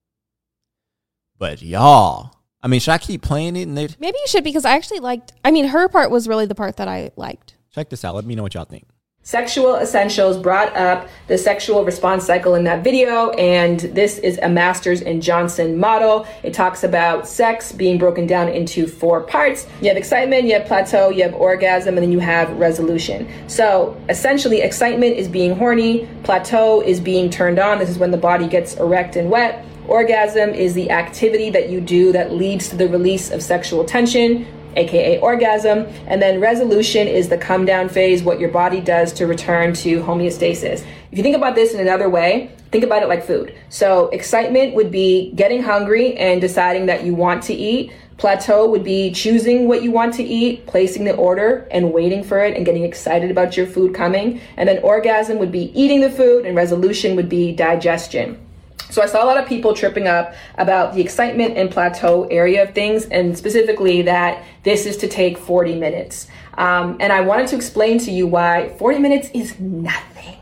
[1.38, 3.62] But y'all, I mean, should I keep playing it?
[3.68, 5.32] And Maybe you should because I actually liked.
[5.44, 7.54] I mean, her part was really the part that I liked.
[7.72, 8.16] check this out.
[8.16, 8.84] Let me know what y'all think.
[9.26, 14.50] Sexual Essentials brought up the sexual response cycle in that video, and this is a
[14.50, 16.26] Masters and Johnson model.
[16.42, 19.66] It talks about sex being broken down into four parts.
[19.80, 23.26] You have excitement, you have plateau, you have orgasm, and then you have resolution.
[23.46, 27.78] So essentially, excitement is being horny, plateau is being turned on.
[27.78, 29.64] This is when the body gets erect and wet.
[29.88, 34.46] Orgasm is the activity that you do that leads to the release of sexual tension
[34.76, 35.86] aka orgasm.
[36.06, 40.00] And then resolution is the come down phase, what your body does to return to
[40.02, 40.84] homeostasis.
[41.10, 43.54] If you think about this in another way, think about it like food.
[43.68, 47.92] So excitement would be getting hungry and deciding that you want to eat.
[48.16, 52.40] Plateau would be choosing what you want to eat, placing the order and waiting for
[52.40, 54.40] it and getting excited about your food coming.
[54.56, 58.43] And then orgasm would be eating the food and resolution would be digestion.
[58.90, 62.62] So I saw a lot of people tripping up about the excitement and plateau area
[62.62, 66.28] of things, and specifically that this is to take 40 minutes.
[66.56, 70.36] Um, and I wanted to explain to you why 40 minutes is nothing.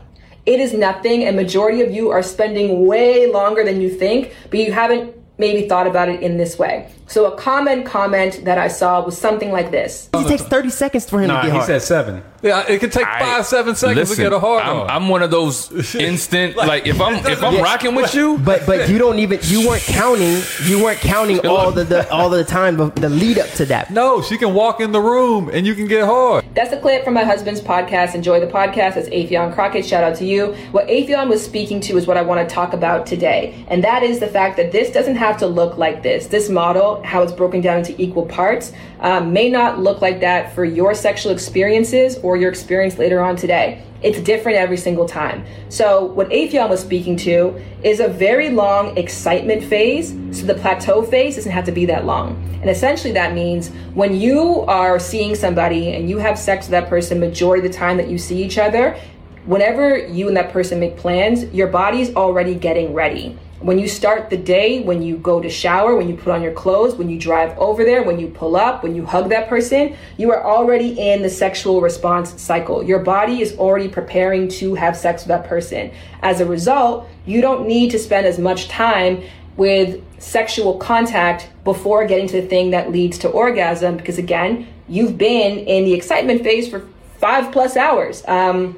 [0.45, 4.59] It is nothing, and majority of you are spending way longer than you think, but
[4.59, 6.91] you haven't maybe thought about it in this way.
[7.07, 10.09] So a common comment that I saw was something like this.
[10.13, 11.65] It takes 30 seconds for him Nah, to get he hard.
[11.67, 12.23] said seven.
[12.43, 14.89] Yeah, it could take I- five, seven seconds listen, to get a hard I'm, on.
[14.89, 17.61] I'm one of those instant like if I'm if I'm Yeah.
[17.61, 21.71] rocking with you, but but you don't even you weren't counting you weren't counting all
[21.71, 23.89] the, the all the time of the lead up to that.
[23.91, 26.43] no, she can walk in the room and you can get hard.
[26.53, 28.13] That's a clip from my husband's podcast.
[28.13, 28.97] Enjoy the podcast.
[28.97, 29.85] It's Affion Crockett.
[29.85, 30.53] Shout out to you.
[30.71, 33.65] What Affion was speaking to is what I want to talk about today.
[33.69, 36.27] And that is the fact that this doesn't have to look like this.
[36.27, 40.53] This model how it's broken down into equal parts um, may not look like that
[40.53, 43.83] for your sexual experiences or your experience later on today.
[44.01, 45.45] It's different every single time.
[45.69, 50.09] So, what Affion was speaking to is a very long excitement phase.
[50.37, 52.35] So, the plateau phase doesn't have to be that long.
[52.61, 56.89] And essentially, that means when you are seeing somebody and you have sex with that
[56.89, 58.97] person majority of the time that you see each other,
[59.45, 63.37] whenever you and that person make plans, your body's already getting ready.
[63.59, 66.51] When you start the day, when you go to shower, when you put on your
[66.51, 69.95] clothes, when you drive over there, when you pull up, when you hug that person,
[70.17, 72.83] you are already in the sexual response cycle.
[72.83, 75.91] Your body is already preparing to have sex with that person.
[76.21, 79.23] As a result, you don't need to spend as much time
[79.55, 85.17] with sexual contact before getting to the thing that leads to orgasm because again, you've
[85.17, 86.87] been in the excitement phase for
[87.19, 88.23] five plus hours.
[88.27, 88.77] Um,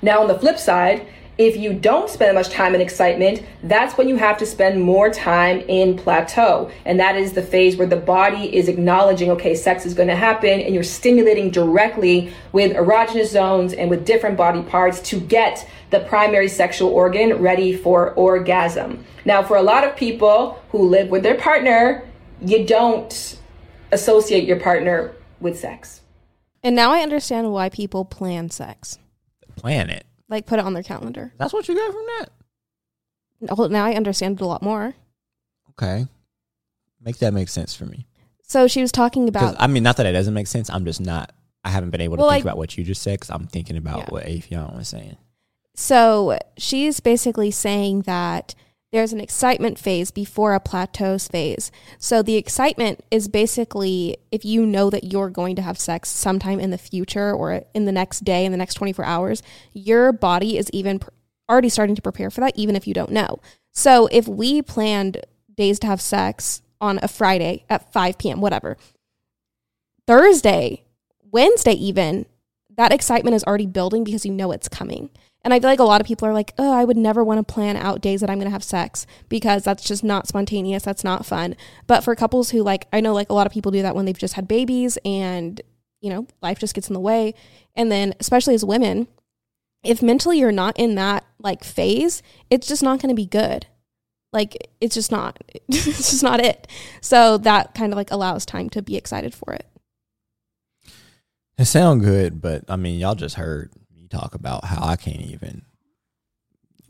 [0.00, 1.06] now, on the flip side,
[1.38, 5.10] if you don't spend much time in excitement, that's when you have to spend more
[5.10, 6.70] time in plateau.
[6.84, 10.16] And that is the phase where the body is acknowledging, okay, sex is going to
[10.16, 15.68] happen, and you're stimulating directly with erogenous zones and with different body parts to get
[15.90, 19.04] the primary sexual organ ready for orgasm.
[19.24, 22.06] Now, for a lot of people who live with their partner,
[22.40, 23.38] you don't
[23.90, 26.00] associate your partner with sex.
[26.62, 28.98] And now I understand why people plan sex,
[29.56, 30.06] Plan it.
[30.32, 31.32] Like put it on their calendar.
[31.36, 33.54] That's what you got from that.
[33.58, 34.94] Well, now I understand it a lot more.
[35.70, 36.06] Okay.
[37.04, 38.06] Make that make sense for me.
[38.42, 40.70] So she was talking about I mean, not that it doesn't make sense.
[40.70, 41.32] I'm just not.
[41.64, 43.46] I haven't been able to Well, think like- about what you just said because I'm
[43.46, 44.08] thinking about Yeah.
[44.08, 45.18] what Affion was saying.
[45.74, 48.54] So she's basically saying that
[48.92, 51.72] there's an excitement phase before a plateau phase.
[51.98, 56.60] So the excitement is basically if you know that you're going to have sex sometime
[56.60, 60.58] in the future or in the next day, in the next 24 hours, your body
[60.58, 61.08] is even pr-
[61.48, 63.40] already starting to prepare for that, even if you don't know.
[63.72, 65.24] So if we planned
[65.56, 68.76] days to have sex on a Friday at 5 p.m., whatever,
[70.06, 70.84] Thursday,
[71.30, 72.26] Wednesday, even,
[72.76, 75.08] that excitement is already building because you know it's coming.
[75.44, 77.46] And I feel like a lot of people are like, oh, I would never want
[77.46, 80.84] to plan out days that I'm going to have sex because that's just not spontaneous.
[80.84, 81.56] That's not fun.
[81.86, 84.04] But for couples who like, I know like a lot of people do that when
[84.04, 85.60] they've just had babies and,
[86.00, 87.34] you know, life just gets in the way.
[87.74, 89.08] And then, especially as women,
[89.82, 93.66] if mentally you're not in that like phase, it's just not going to be good.
[94.32, 96.68] Like, it's just not, it's just not it.
[97.00, 99.66] So that kind of like allows time to be excited for it.
[101.58, 103.72] It sound good, but I mean, y'all just heard
[104.12, 105.62] talk about how I can't even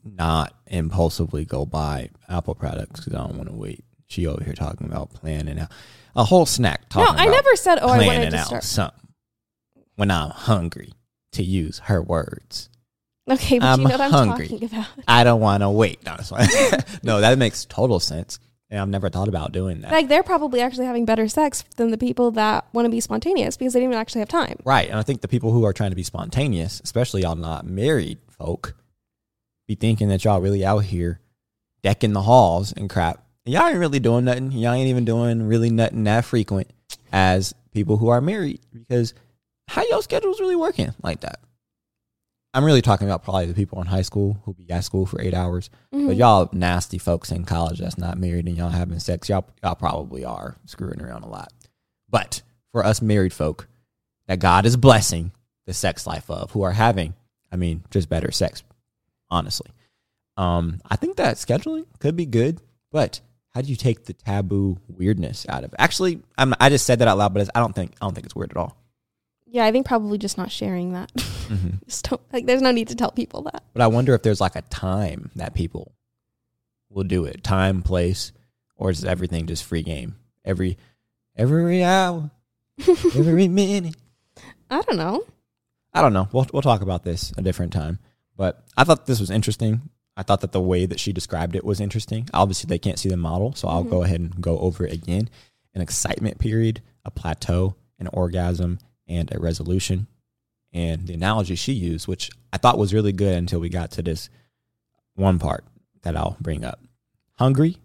[0.04, 3.85] not impulsively go buy Apple products because I don't want to wait.
[4.06, 5.70] She over here talking about planning out
[6.14, 6.82] a whole snack.
[6.94, 8.64] No, I about never said, oh, I wanted planning to out start.
[8.64, 9.08] something
[9.96, 10.92] when I'm hungry.
[11.37, 12.68] To use her words,
[13.30, 14.48] Okay, but I'm you know what I'm hungry.
[14.48, 14.87] talking about.
[15.08, 16.04] I don't want to wait.
[16.04, 16.14] No,
[17.02, 18.38] no, that makes total sense.
[18.72, 19.92] And I've never thought about doing that.
[19.92, 23.54] Like they're probably actually having better sex than the people that want to be spontaneous
[23.54, 24.58] because they don't even actually have time.
[24.64, 24.88] Right.
[24.88, 28.18] And I think the people who are trying to be spontaneous, especially y'all not married
[28.30, 28.74] folk,
[29.68, 31.20] be thinking that y'all really out here
[31.82, 33.22] decking the halls and crap.
[33.44, 34.50] And y'all ain't really doing nothing.
[34.52, 36.70] Y'all ain't even doing really nothing that frequent
[37.12, 39.12] as people who are married because
[39.68, 41.40] how y'all schedules really working like that?
[42.55, 45.21] I'm really talking about probably the people in high school who be at school for
[45.21, 45.71] eight hours.
[45.95, 46.07] Mm-hmm.
[46.07, 49.75] But y'all nasty folks in college that's not married and y'all having sex, y'all y'all
[49.75, 51.53] probably are screwing around a lot.
[52.11, 53.69] But for us married folk
[54.27, 55.33] that God is blessing
[55.67, 57.15] the sex life of, who are having,
[57.51, 58.62] I mean, just better sex,
[59.31, 59.71] honestly.
[60.37, 62.61] Um, I think that scheduling could be good,
[62.91, 65.77] but how do you take the taboo weirdness out of it?
[65.79, 68.15] Actually, I'm, I just said that out loud, but it's, I don't think I don't
[68.15, 68.77] think it's weird at all.
[69.53, 71.12] Yeah, I think probably just not sharing that.
[71.15, 71.77] Mm-hmm.
[71.87, 72.47] just don't like.
[72.47, 73.62] There's no need to tell people that.
[73.75, 75.93] But I wonder if there's like a time that people
[76.88, 78.33] will do it, time, place,
[78.77, 80.17] or is everything just free game?
[80.43, 80.79] Every
[81.37, 82.31] every hour,
[82.88, 83.95] every minute.
[84.71, 85.27] I don't know.
[85.93, 86.29] I don't know.
[86.33, 87.99] We'll we'll talk about this a different time.
[88.38, 89.83] But I thought this was interesting.
[90.17, 92.27] I thought that the way that she described it was interesting.
[92.33, 93.91] Obviously, they can't see the model, so I'll mm-hmm.
[93.91, 95.29] go ahead and go over it again.
[95.75, 100.07] An excitement period, a plateau, an orgasm, and a resolution.
[100.73, 104.03] And the analogy she used, which I thought was really good until we got to
[104.03, 104.31] this
[105.15, 105.65] one part
[106.03, 106.81] that I'll bring up.
[107.35, 107.79] Hungry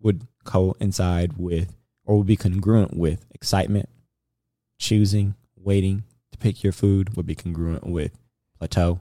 [0.00, 3.88] would coincide with or would be congruent with excitement.
[4.78, 8.16] Choosing, waiting to pick your food would be congruent with
[8.58, 9.00] plateau.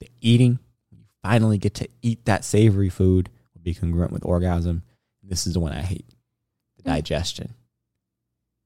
[0.00, 0.58] The eating,
[0.90, 4.82] when you finally get to eat that savory food, would be congruent with orgasm.
[5.22, 6.06] This is the one I hate
[6.76, 6.94] the mm.
[6.94, 7.54] digestion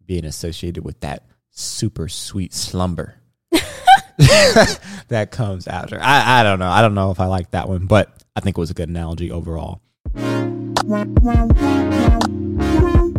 [0.05, 1.25] being associated with that
[1.57, 3.15] super sweet slumber
[5.09, 5.99] that comes after.
[6.01, 6.71] I, I don't know.
[6.71, 8.89] I don't know if I like that one, but I think it was a good
[8.89, 9.83] analogy overall.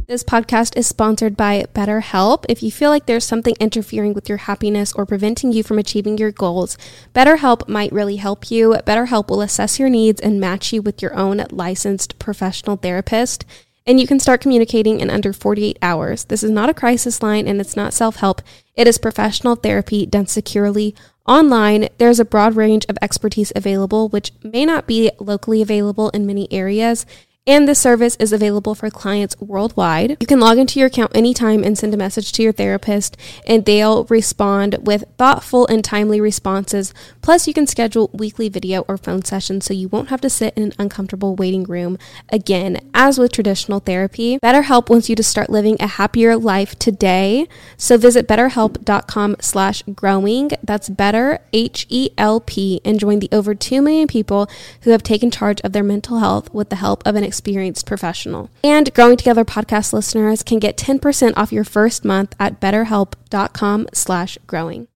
[0.08, 2.46] This podcast is sponsored by BetterHelp.
[2.48, 6.18] If you feel like there's something interfering with your happiness or preventing you from achieving
[6.18, 6.78] your goals,
[7.14, 8.72] BetterHelp might really help you.
[8.88, 13.44] BetterHelp will assess your needs and match you with your own licensed professional therapist.
[13.88, 16.26] And you can start communicating in under 48 hours.
[16.26, 18.42] This is not a crisis line and it's not self help.
[18.76, 20.94] It is professional therapy done securely
[21.26, 21.88] online.
[21.98, 26.52] There's a broad range of expertise available, which may not be locally available in many
[26.52, 27.06] areas.
[27.48, 30.18] And this service is available for clients worldwide.
[30.20, 33.64] You can log into your account anytime and send a message to your therapist, and
[33.64, 36.94] they'll respond with thoughtful and timely responses.
[37.22, 40.54] Plus, you can schedule weekly video or phone sessions so you won't have to sit
[40.58, 42.82] in an uncomfortable waiting room again.
[42.94, 47.48] As with traditional therapy, BetterHelp wants you to start living a happier life today.
[47.78, 50.52] So visit betterhelp.com slash growing.
[50.64, 54.50] That's better, H E L P, and join the over 2 million people
[54.82, 58.50] who have taken charge of their mental health with the help of an experienced professional.
[58.64, 64.40] And Growing Together podcast listeners can get 10% off your first month at betterhelp.com slash
[64.48, 64.88] growing.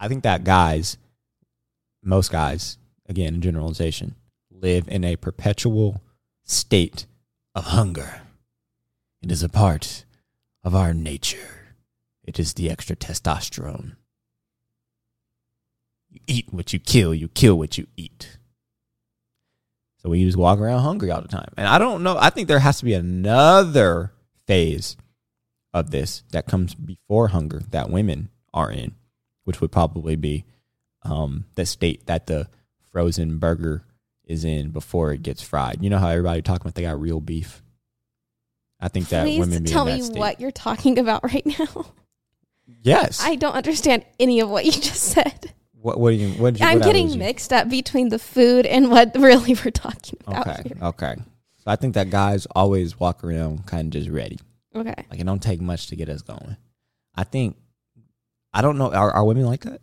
[0.00, 0.96] I think that guys,
[2.02, 4.14] most guys, again, in generalization,
[4.50, 6.00] live in a perpetual
[6.44, 7.04] state
[7.54, 8.22] of hunger.
[9.22, 10.06] It is a part
[10.62, 11.76] of our nature.
[12.22, 13.96] It is the extra testosterone.
[16.14, 18.38] You eat what you kill, you kill what you eat.
[19.98, 21.52] So we just walk around hungry all the time.
[21.56, 24.12] And I don't know, I think there has to be another
[24.46, 24.96] phase
[25.72, 28.94] of this that comes before hunger that women are in,
[29.42, 30.44] which would probably be
[31.02, 32.48] um, the state that the
[32.92, 33.82] frozen burger
[34.24, 35.82] is in before it gets fried.
[35.82, 37.60] You know how everybody talking about they got real beef.
[38.78, 40.18] I think that Please women be tell me state.
[40.18, 41.86] what you're talking about right now.
[42.82, 43.20] Yes.
[43.22, 45.52] I don't understand any of what you just said.
[45.84, 46.00] What?
[46.00, 46.30] What do you?
[46.40, 46.66] What did you?
[46.66, 50.62] I'm what getting mixed up between the food and what really we're talking about Okay.
[50.68, 50.78] here.
[50.82, 51.14] Okay.
[51.58, 54.38] So I think that guys always walk around kind of just ready.
[54.74, 54.94] Okay.
[55.10, 56.56] Like it don't take much to get us going.
[57.14, 57.56] I think.
[58.54, 58.94] I don't know.
[58.94, 59.82] Are, are women like that?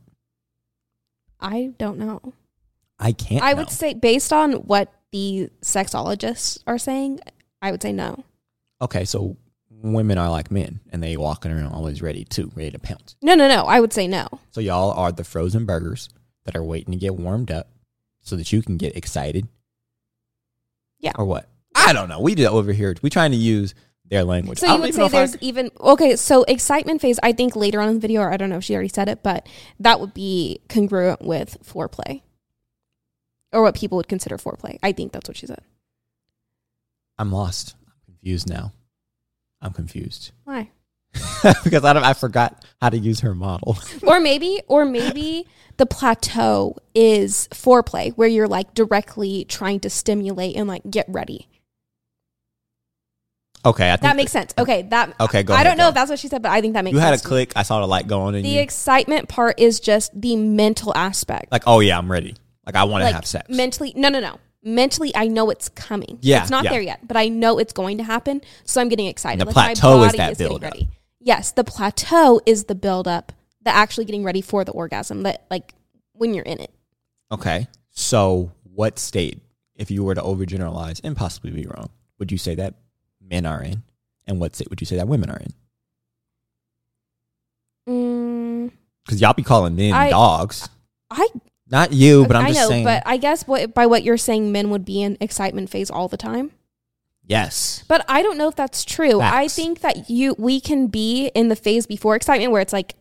[1.39, 2.33] I don't know.
[2.97, 3.43] I can't.
[3.43, 3.59] I know.
[3.59, 7.19] would say based on what the sexologists are saying,
[7.61, 8.23] I would say no.
[8.81, 9.37] Okay, so
[9.81, 13.15] women are like men, and they walking around always ready to ready to pounce.
[13.21, 13.63] No, no, no.
[13.65, 14.27] I would say no.
[14.51, 16.09] So y'all are the frozen burgers
[16.45, 17.69] that are waiting to get warmed up,
[18.21, 19.47] so that you can get excited.
[20.99, 21.13] Yeah.
[21.17, 21.49] Or what?
[21.75, 22.19] I don't know.
[22.21, 22.95] We did over here.
[23.01, 23.73] We trying to use
[24.05, 24.59] their language.
[24.59, 26.15] So I you would say if I- there's even okay.
[26.15, 28.63] So excitement phase, I think later on in the video, or I don't know if
[28.63, 29.47] she already said it, but
[29.79, 32.21] that would be congruent with foreplay,
[33.51, 34.77] or what people would consider foreplay.
[34.83, 35.61] I think that's what she said.
[37.17, 37.75] I'm lost.
[37.87, 38.73] I'm confused now.
[39.61, 40.69] I'm confused Why?
[41.63, 43.77] because I don't, I forgot how to use her model.
[44.07, 45.45] or maybe, or maybe
[45.77, 51.47] the plateau is foreplay, where you're like directly trying to stimulate and like get ready.
[53.63, 54.53] Okay, I think That makes sense.
[54.57, 55.89] Okay, that Okay, go I ahead, don't know go.
[55.89, 57.53] if that's what she said, but I think that makes you had a click.
[57.55, 58.59] I saw the light go on in The you.
[58.61, 61.51] excitement part is just the mental aspect.
[61.51, 62.35] like, oh yeah, I'm ready.
[62.65, 63.49] Like I want to like have sex.
[63.49, 66.69] mentally no no no mentally i know it's coming Yeah, it's not yeah.
[66.71, 69.51] there yet but i know it's going to happen so i'm getting excited the my
[69.51, 70.73] plateau is that getting build up.
[70.73, 70.89] ready.
[71.19, 73.31] yes the plateau is the build up
[73.63, 75.73] the actually getting ready for the orgasm that like
[76.13, 76.71] when you're in it
[77.31, 77.67] Okay.
[77.91, 79.39] So, what state,
[79.77, 81.89] if you were to overgeneralize and possibly be wrong,
[82.19, 82.73] would you say that
[83.21, 83.83] men are in?
[84.27, 85.53] And what state would you say that women are in?
[88.67, 88.71] mm,
[89.05, 90.67] Because y'all be calling men I- dogs.
[91.09, 91.27] i
[91.71, 92.59] Not you, but I'm just saying.
[92.59, 92.83] i just know saying.
[92.85, 96.07] but i guess what by what you're saying men would be in excitement phase all
[96.09, 96.51] the time
[97.25, 97.83] yes.
[97.87, 101.47] but i don't know if that's true i think that you we can be in
[101.47, 102.95] the phase before excitement where it's like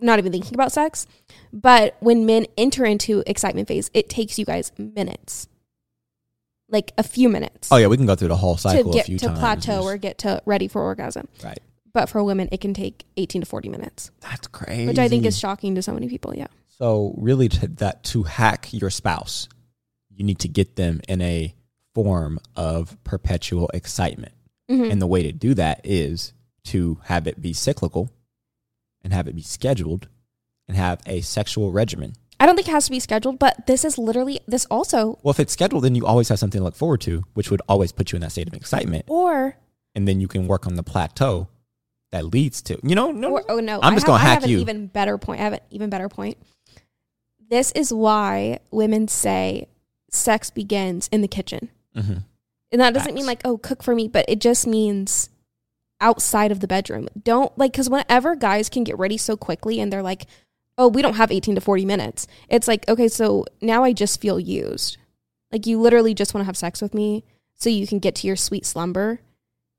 [0.00, 1.06] not even thinking about sex
[1.52, 5.46] but when men enter into excitement phase it takes you guys minutes
[6.70, 8.94] like a few minutes Oh, yeah, we can go through the whole to cycle a
[8.94, 9.38] get to times.
[9.38, 11.58] plateau or get to ready for orgasm Right.
[11.92, 14.86] but for women it can take 18 to 40 minutes That's crazy.
[14.86, 16.46] which i think is shocking to so many people yeah
[16.80, 19.48] So really, to that to hack your spouse,
[20.08, 21.54] you need to get them in a
[21.94, 24.32] form of perpetual excitement,
[24.70, 24.90] Mhm.
[24.90, 26.32] and the way to do that is
[26.64, 28.08] to have it be cyclical,
[29.02, 30.08] and have it be scheduled,
[30.66, 32.14] and have a sexual regimen.
[32.42, 35.32] i don't think it has to be scheduled but this is literally this also Well,
[35.32, 37.92] if it's scheduled, then you always have something to look forward to, which would always
[37.92, 39.56] put you in that state of excitement, or
[39.94, 41.48] and then you can work on the plateau
[42.12, 43.10] that leads to you know.
[43.12, 44.56] No, Or, oh no, I'm I just have, gonna I hack have you.
[44.56, 45.40] an even better point.
[45.40, 46.38] I have an even better point.
[47.50, 49.68] This is why women say
[50.10, 52.24] sex begins in the kitchen, Mhm.
[52.72, 55.28] and that doesn't mean like oh cook for me, but it just means
[56.00, 57.08] outside of the bedroom.
[57.22, 60.26] Don't like because whenever guys can get ready so quickly and they're like,
[60.78, 62.26] oh we don't have eighteen to forty minutes.
[62.48, 64.96] It's like okay, so now I just feel used.
[65.52, 67.24] Like you literally just want to have sex with me
[67.56, 69.20] so you can get to your sweet slumber,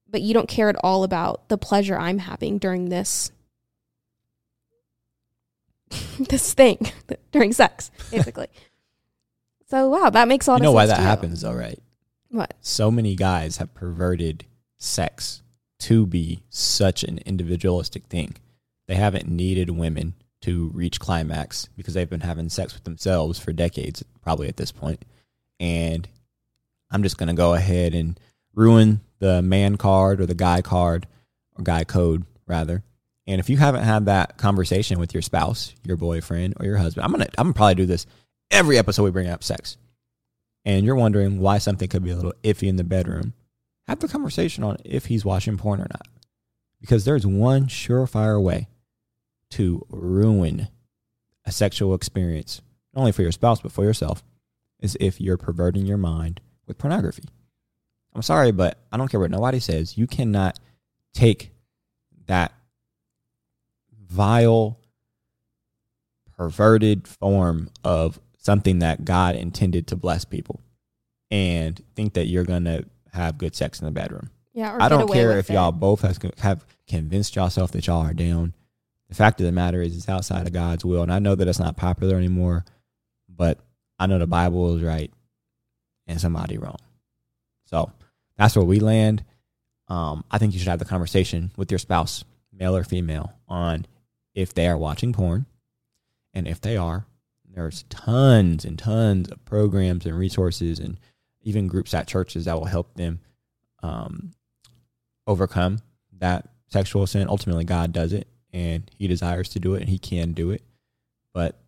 [0.10, 3.32] but you don't care at all about the pleasure I'm having during this
[6.20, 6.78] this thing
[7.32, 8.48] during sex, basically.
[9.68, 10.92] so wow, that makes a lot You know of why sense.
[10.92, 11.08] that to you.
[11.08, 11.80] happens, though, right?
[12.30, 12.54] What?
[12.62, 14.46] So many guys have perverted
[14.78, 15.42] sex
[15.80, 18.36] to be such an individualistic thing.
[18.88, 23.52] They haven't needed women to reach climax because they've been having sex with themselves for
[23.54, 25.04] decades, probably at this point.
[25.60, 26.08] And
[26.90, 28.20] I'm just going to go ahead and
[28.56, 31.08] ruin the man card or the guy card
[31.58, 32.84] or guy code, rather.
[33.28, 37.06] And if you haven't had that conversation with your spouse, your boyfriend, or your husband,
[37.06, 38.06] I'm gonna I'm gonna probably do this
[38.50, 39.78] every episode we bring up sex.
[40.66, 43.34] And you're wondering why something could be a little iffy in the bedroom.
[43.88, 46.08] Have the conversation on if he's watching porn or not.
[46.80, 48.68] Because there's one surefire way
[49.52, 50.68] to ruin
[51.46, 52.62] a sexual experience,
[52.94, 54.24] not only for your spouse, but for yourself,
[54.80, 57.24] is if you're perverting your mind with pornography.
[58.14, 59.98] I'm sorry, but I don't care what nobody says.
[59.98, 60.60] You cannot
[61.14, 61.52] take
[62.28, 62.54] that
[64.12, 64.78] vile,
[66.38, 70.60] perverted form of something that God intended to bless people
[71.30, 74.30] and think that you're going to have good sex in the bedroom.
[74.54, 75.54] Yeah, or I don't care if it.
[75.54, 78.54] y'all both has, have convinced yourself that y'all are down.
[79.08, 81.04] The fact of the matter is, it's outside of God's will.
[81.04, 82.66] And I know that it's not popular anymore,
[83.30, 83.60] but
[83.98, 85.12] I know the Bible is right
[86.08, 86.80] and somebody wrong.
[87.66, 87.92] So
[88.38, 89.24] that's where we land.
[89.88, 93.86] Um, I think you should have the conversation with your spouse, male or female, on
[94.34, 95.46] if they are watching porn.
[96.34, 97.06] And if they are,
[97.54, 101.00] there's tons and tons of programs and resources and
[101.42, 103.20] even groups at churches that will help them
[103.84, 104.32] um,
[105.28, 105.80] overcome
[106.20, 107.28] that sexual sin.
[107.28, 110.64] Ultimately, God does it and He desires to do it and He can do it.
[111.34, 111.60] But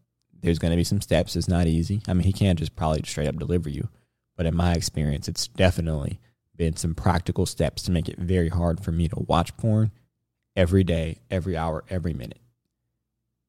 [0.41, 1.35] there's going to be some steps.
[1.35, 2.01] It's not easy.
[2.07, 3.89] I mean, He can't just probably straight up deliver you.
[4.35, 6.19] But in my experience, it's definitely
[6.55, 9.91] been some practical steps to make it very hard for me to watch porn
[10.55, 12.39] every day, every hour, every minute.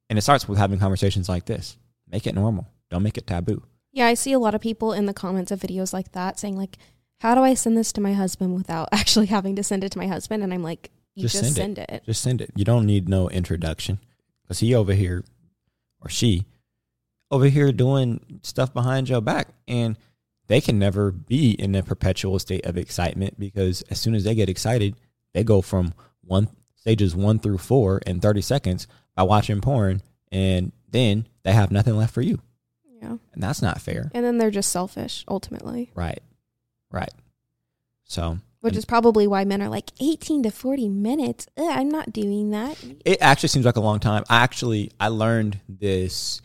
[0.09, 1.77] And it starts with having conversations like this.
[2.11, 2.69] Make it normal.
[2.91, 3.63] Don't make it taboo.
[3.93, 6.57] Yeah, I see a lot of people in the comments of videos like that saying
[6.57, 6.79] like,
[7.21, 9.99] "How do I send this to my husband without actually having to send it to
[9.99, 12.03] my husband?" And I'm like, "You Just just, send send, it.
[12.05, 12.51] Just send it.
[12.55, 14.01] You don't need no introduction
[14.43, 15.25] because he over here
[16.01, 16.45] or she
[17.31, 19.97] over here doing stuff behind your back and
[20.47, 24.35] they can never be in a perpetual state of excitement because as soon as they
[24.35, 24.95] get excited,
[25.33, 28.87] they go from one stages one through four in 30 seconds
[29.17, 30.03] by watching porn
[30.33, 32.41] and then they have nothing left for you.
[33.03, 34.11] Yeah, And that's not fair.
[34.15, 36.23] and then they're just selfish ultimately, Right.
[36.91, 37.13] Right.
[38.05, 41.47] So which is probably why men are like 18 to 40 minutes.
[41.59, 42.83] Ugh, I'm not doing that.
[43.05, 44.25] it actually seems like a long time.
[44.31, 46.41] I actually I learned this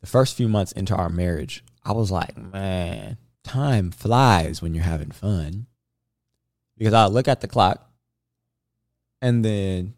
[0.00, 1.62] the first few months into our marriage.
[1.84, 5.66] I was like, man, time flies when you're having fun.
[6.78, 7.86] Because I look at the clock
[9.20, 9.94] and then,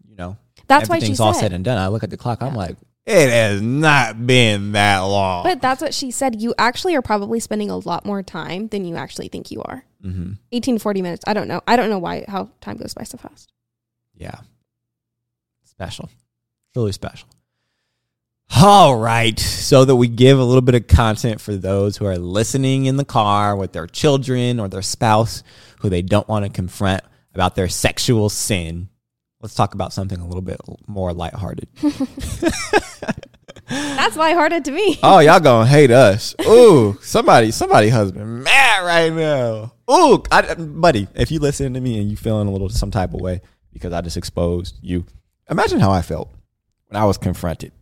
[0.67, 1.41] That's why she everything's all said.
[1.41, 1.79] said and done.
[1.79, 5.45] I look at the clock, I'm like, it has not been that long.
[5.45, 6.41] But that's what she said.
[6.41, 9.85] You actually are probably spending a lot more time than you actually think you are.
[10.03, 11.25] hmm 18 to 40 minutes.
[11.27, 11.61] I don't know.
[11.67, 13.53] I don't know why how time goes by so fast.
[14.15, 14.41] Yeah.
[15.65, 16.09] Special.
[16.75, 17.29] Really special.
[18.57, 19.39] All right.
[19.39, 22.97] So that we give a little bit of content for those who are listening in
[22.97, 25.43] the car with their children or their spouse
[25.81, 27.03] who they don't want to confront
[27.35, 28.89] about their sexual sin.
[29.45, 31.69] Let's talk about something a little bit more lighthearted.
[33.69, 34.99] That's lighthearted to me.
[35.03, 36.35] oh, y'all gonna hate us.
[36.47, 39.75] Ooh, somebody, somebody husband mad right now.
[39.91, 43.13] Ooh, I, buddy, if you listen to me and you feeling a little some type
[43.13, 45.05] of way because I just exposed you,
[45.51, 46.31] imagine how I felt
[46.89, 47.73] when I was confronted.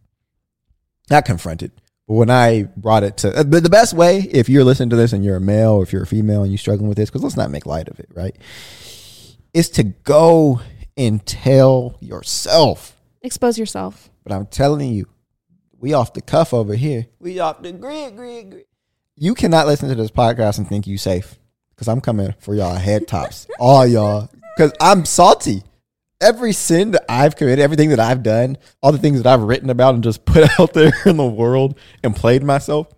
[1.11, 1.71] Not confronted,
[2.09, 3.39] but when I brought it to.
[3.39, 5.85] uh, But the best way, if you're listening to this and you're a male, or
[5.85, 8.01] if you're a female and you're struggling with this, because let's not make light of
[8.01, 8.35] it, right?
[9.55, 10.61] Is to go
[10.97, 14.11] and tell yourself Expose yourself.
[14.25, 15.07] but I'm telling you,
[15.79, 17.07] we off the cuff over here.
[17.21, 18.65] We off the grid, grid, grid.
[19.17, 21.39] You cannot listen to this podcast and think you safe.
[21.71, 23.47] Because I'm coming for y'all head tops.
[23.59, 24.29] all y'all.
[24.57, 25.63] Because I'm salty.
[26.21, 29.71] Every sin that I've committed, everything that I've done, all the things that I've written
[29.71, 32.89] about and just put out there in the world and played myself,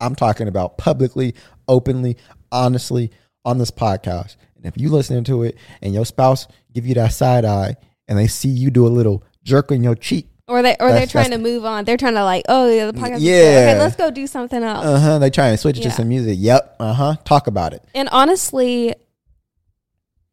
[0.00, 1.34] I'm talking about publicly,
[1.68, 2.16] openly,
[2.52, 3.10] honestly
[3.44, 4.36] on this podcast.
[4.56, 7.76] And if you listening to it and your spouse give you that side eye
[8.08, 11.06] and they see you do a little jerk on your cheek, Or they or they're
[11.06, 11.84] trying to move on.
[11.84, 13.16] They're trying to like, oh yeah, the podcast.
[13.16, 13.22] is.
[13.24, 13.36] Yeah.
[13.70, 14.84] Okay, let's go do something else.
[14.86, 15.18] Uh huh.
[15.18, 15.90] They try and switch to Yeah.
[15.90, 16.36] some music.
[16.40, 16.76] Yep.
[16.80, 17.14] Uh huh.
[17.24, 17.82] Talk about it.
[17.94, 18.94] and honestly,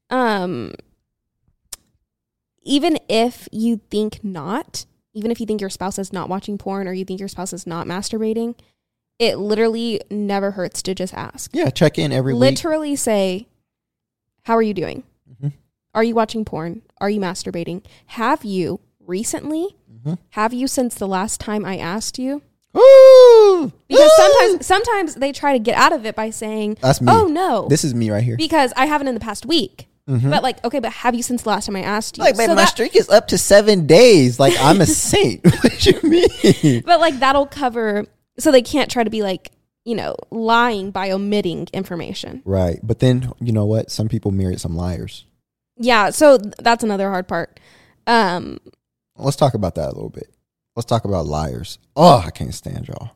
[0.10, 0.74] um,
[2.64, 6.88] even if you think not, even if you think your spouse is not watching porn
[6.88, 8.56] or you think your spouse is not masturbating,
[9.20, 11.52] it literally never hurts to just ask.
[11.54, 12.40] Yeah, check in every week.
[12.40, 13.48] literally say,
[14.44, 15.04] How are you doing?
[15.42, 15.54] Mhm.
[15.96, 16.82] Are you watching porn?
[17.00, 17.84] Are you masturbating?
[18.08, 19.76] Have you recently?
[20.06, 20.18] Mhm.
[20.32, 22.42] Have you since the last time I asked you?
[22.76, 24.16] Ooh, Because Ooh.
[24.18, 27.08] sometimes sometimes they try to get out of it by saying, That's me.
[27.12, 27.68] Oh no.
[27.70, 28.36] This is me right here.
[28.36, 29.88] because I haven't in the past week.
[30.10, 30.30] Mhm.
[30.30, 32.24] But like, okay, but have you since the last time I asked you?
[32.24, 34.40] Like, man, So my that- streak is up to seven days.
[34.40, 35.42] Like, I'm a saint.
[35.64, 36.84] what you mean?
[36.86, 38.06] but like that'll cover
[38.40, 39.52] so they can't try to be like,
[39.86, 42.42] you know, lying by omitting information.
[42.46, 42.80] Right.
[42.84, 43.92] But then, you know what?
[43.92, 45.26] Some people marry some liars.
[45.78, 47.60] Yeah, so th- that's another hard part.
[48.08, 48.60] Um
[49.18, 50.30] Let's talk about that a little bit.
[50.76, 51.78] Let's talk about liars.
[51.96, 53.12] Oh, I can't stand y'all.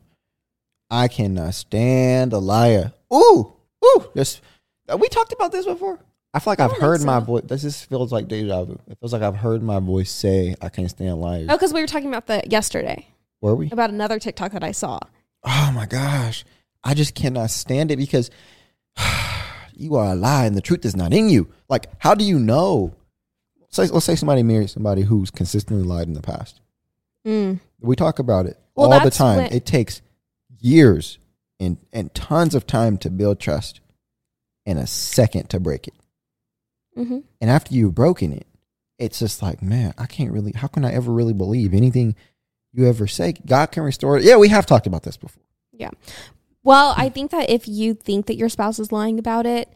[0.90, 2.92] I cannot stand a liar.
[3.12, 3.52] Ooh,
[3.84, 4.10] ooh.
[4.14, 4.40] This,
[4.88, 5.98] uh, we talked about this before.
[6.32, 7.42] I feel like I've heard think my voice.
[7.46, 8.78] This just feels like deja vu.
[8.86, 11.46] It feels like I've heard my voice say, I can't stand liars.
[11.48, 13.08] Oh, because we were talking about that yesterday
[13.40, 13.70] Were we?
[13.70, 15.00] about another TikTok that I saw.
[15.44, 16.44] Oh my gosh.
[16.84, 18.30] I just cannot stand it because
[19.74, 21.48] you are a lie and the truth is not in you.
[21.68, 22.94] Like, how do you know?
[23.70, 26.60] Say, let's say somebody married somebody who's consistently lied in the past.
[27.26, 27.60] Mm.
[27.80, 29.38] We talk about it Well, all the time.
[29.38, 30.00] when- it takes
[30.60, 31.18] years
[31.60, 33.80] and, and tons of time to build trust
[34.64, 35.94] and a second to break it.
[36.96, 38.46] hmm And after you've broken it,
[38.98, 42.16] it's just like, man, I can't really, how can I ever really believe anything
[42.72, 43.34] you ever say?
[43.46, 44.24] God can restore it.
[44.24, 45.42] Yeah, we have talked about this before.
[46.68, 49.72] Well, I think that if you think that your spouse is lying about it,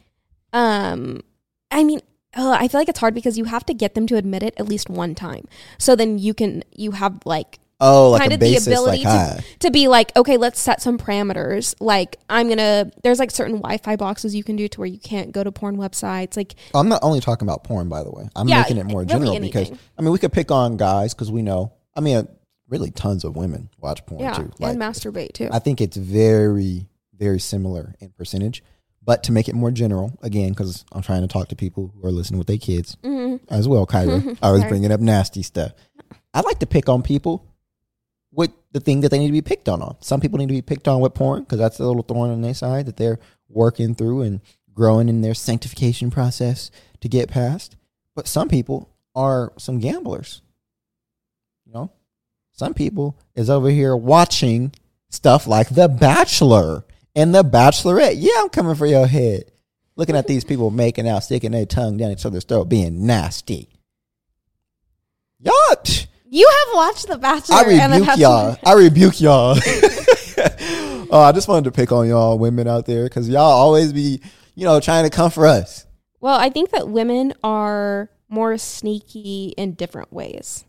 [0.53, 1.23] um,
[1.71, 2.01] I mean,
[2.37, 4.53] uh, I feel like it's hard because you have to get them to admit it
[4.59, 5.49] at least one time.
[5.79, 9.45] So then you can you have like Oh, like kind of the ability like, to,
[9.61, 11.75] to be like, okay, let's set some parameters.
[11.81, 12.93] Like, I'm gonna.
[13.03, 15.79] There's like certain Wi-Fi boxes you can do to where you can't go to porn
[15.79, 16.37] websites.
[16.37, 18.29] Like, I'm not only talking about porn, by the way.
[18.37, 19.73] I'm Yeah, making it more really general because.
[19.99, 21.73] I mean we could pick on guys because we know.
[21.97, 22.25] I mean, uh,
[22.73, 24.51] really, tons of women watch porn yeah, too.
[24.59, 25.51] Like, and masturbate too.
[25.53, 28.65] I think it's very, very similar in percentage.
[29.05, 32.09] But to make it more general, again, because I'm trying to talk to people who
[32.09, 34.39] are listening with their kids hmm as well, Kyrah.
[34.43, 35.73] I was bringing up nasty stuff.
[36.33, 37.47] I like to pick on people
[38.33, 39.83] with the thing that they need to be picked on.
[39.83, 39.97] on.
[40.01, 42.41] Some people need to be picked on with porn because that's a little thorn on
[42.41, 43.19] their side that they're
[43.49, 44.41] working through and
[44.73, 46.71] growing in their sanctification process
[47.01, 47.77] to get past.
[48.15, 50.41] But some people are some gamblers.
[51.67, 51.93] You know,
[52.53, 54.73] some people is over here watching
[55.09, 56.85] stuff like The Bachelor
[57.17, 58.15] and The Bachelorette.
[58.17, 59.45] Yeah, I'm coming for your head.
[59.97, 63.69] Looking at these people making out, sticking their tongue down each other's throat, being nasty.
[65.39, 65.55] Y'all,
[66.29, 67.57] you have watched The Bachelor.
[67.57, 68.57] I rebuke have y'all.
[68.65, 69.57] I rebuke y'all.
[71.11, 74.21] oh, I just wanted to pick on y'all women out there because y'all always be,
[74.55, 75.87] you know, trying to come for us.
[76.21, 80.65] Well, I think that women are more sneaky in different ways.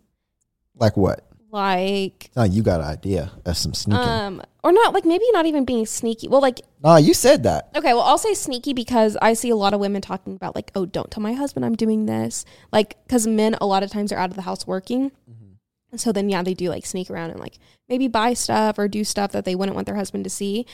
[0.75, 1.25] Like what?
[1.53, 4.01] Like, No, you got an idea of some sneaking.
[4.03, 6.27] um, or not like maybe not even being sneaky.
[6.27, 7.69] Well, like no, you said that.
[7.75, 10.71] Okay, well, I'll say sneaky because I see a lot of women talking about like,
[10.73, 12.43] oh, don't tell my husband I'm doing this.
[12.71, 15.97] Like, because men a lot of times are out of the house working, Mm-hmm.
[15.97, 19.03] so then yeah, they do like sneak around and like maybe buy stuff or do
[19.03, 20.65] stuff that they wouldn't want their husband to see.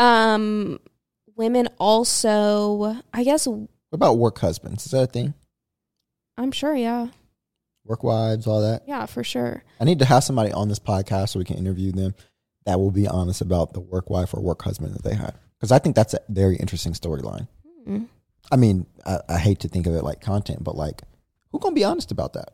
[0.00, 0.80] Um,
[1.36, 4.84] women also, I guess, What about work husbands?
[4.84, 5.34] Is that a thing?
[6.36, 7.08] I'm sure, yeah,
[7.84, 8.82] Work wives, all that.
[8.86, 9.62] yeah, for sure.
[9.78, 12.14] I need to have somebody on this podcast so we can interview them
[12.64, 15.34] that will be honest about the work wife or work husband that they had.
[15.58, 17.46] Because I think that's a very interesting storyline.
[17.86, 18.08] Mm.
[18.50, 21.02] I mean, I, I hate to think of it like content, but like,
[21.52, 22.52] who gonna be honest about that?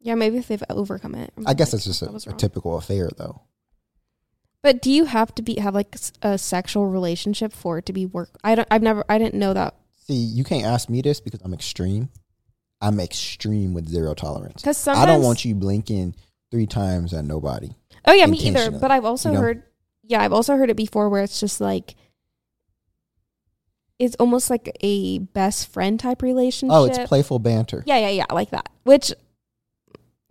[0.00, 1.32] Yeah, maybe if they've overcome it.
[1.46, 3.42] I guess Like, that's just a, a typical affair, though.
[4.60, 8.06] But do you have to be have like a sexual relationship for it to be
[8.06, 8.30] work?
[8.42, 8.68] I don't.
[8.70, 9.04] I've never.
[9.08, 9.76] I didn't know that
[10.06, 12.10] See, you can't ask me this because I'm extreme.
[12.84, 14.60] I'm extreme with zero tolerance.
[14.60, 16.14] because I don't want you blinking
[16.50, 17.70] three times at nobody.
[18.04, 18.70] Oh yeah, me either.
[18.70, 19.40] But I've also you know?
[19.40, 19.62] heard,
[20.02, 21.94] yeah, I've also heard it before where it's just like,
[23.98, 26.74] it's almost like a best friend type relationship.
[26.76, 27.82] Oh, it's playful banter.
[27.86, 28.68] yeah, yeah, yeah, like that.
[28.82, 29.14] Which,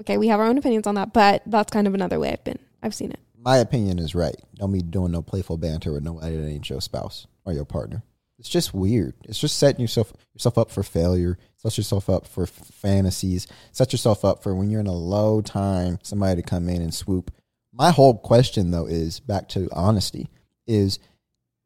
[0.01, 2.43] okay, we have our own opinions on that, but that's kind of another way I've
[2.43, 2.59] been.
[2.83, 3.19] I've seen it.
[3.35, 4.35] My opinion is right.
[4.55, 8.03] Don't be doing no playful banter with nobody that ain't your spouse or your partner.
[8.43, 9.13] It's just weird.
[9.23, 11.37] It's just setting yourself yourself up for failure.
[11.55, 13.47] Set yourself up for f- fantasies.
[13.71, 16.93] Set yourself up for when you're in a low time, somebody to come in and
[16.93, 17.31] swoop.
[17.71, 20.27] My whole question though is back to honesty:
[20.67, 20.99] is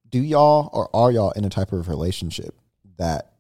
[0.08, 2.54] do y'all or are y'all in a type of relationship
[3.00, 3.34] that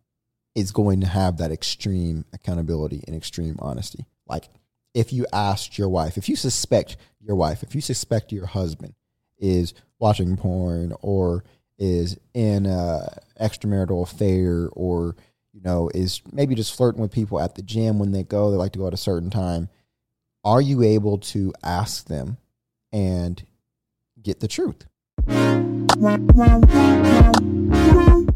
[0.56, 4.04] is going to have that extreme accountability and extreme honesty?
[4.26, 4.50] Like
[4.96, 8.96] if you asked your wife, if you suspect your wife, if you suspect your husband
[9.38, 11.44] is watching porn or
[11.80, 15.16] is in a extramarital affair or
[15.54, 18.58] you know is maybe just flirting with people at the gym when they go they
[18.58, 19.70] like to go at a certain time
[20.44, 22.38] are you able to ask them
[22.92, 23.46] and
[24.22, 24.86] get the truth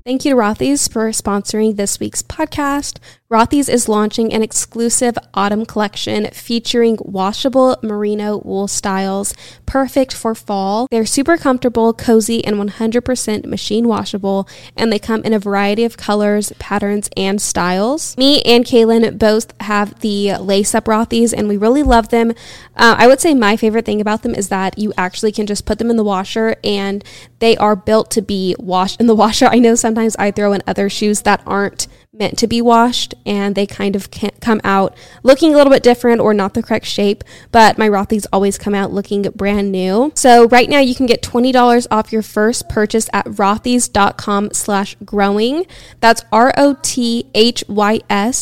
[0.04, 2.98] Thank you to Rothy's for sponsoring this week's podcast.
[3.32, 9.34] Rothy's is launching an exclusive autumn collection featuring washable merino wool styles,
[9.66, 10.88] perfect for fall.
[10.92, 15.96] They're super comfortable, cozy, and 100% machine washable, and they come in a variety of
[15.96, 18.18] colors, patterns, and styles.
[18.18, 22.32] Me and Kaelin both have the lace up Rothy's, and we really love them.
[22.76, 25.66] Uh, I would say my favorite thing about them is that you actually can just
[25.66, 27.04] put them in the washer and
[27.40, 29.46] they are built to be washed in the washer.
[29.46, 33.56] I know sometimes I throw in other shoes that aren't meant to be washed and
[33.56, 36.86] they kind of can't come out looking a little bit different or not the correct
[36.86, 40.14] shape but my rothy's always come out looking brand new.
[40.16, 45.66] So right now you can get $20 off your first purchase at rothys.com slash growing.
[46.00, 47.66] That's r-o-t-h-y-s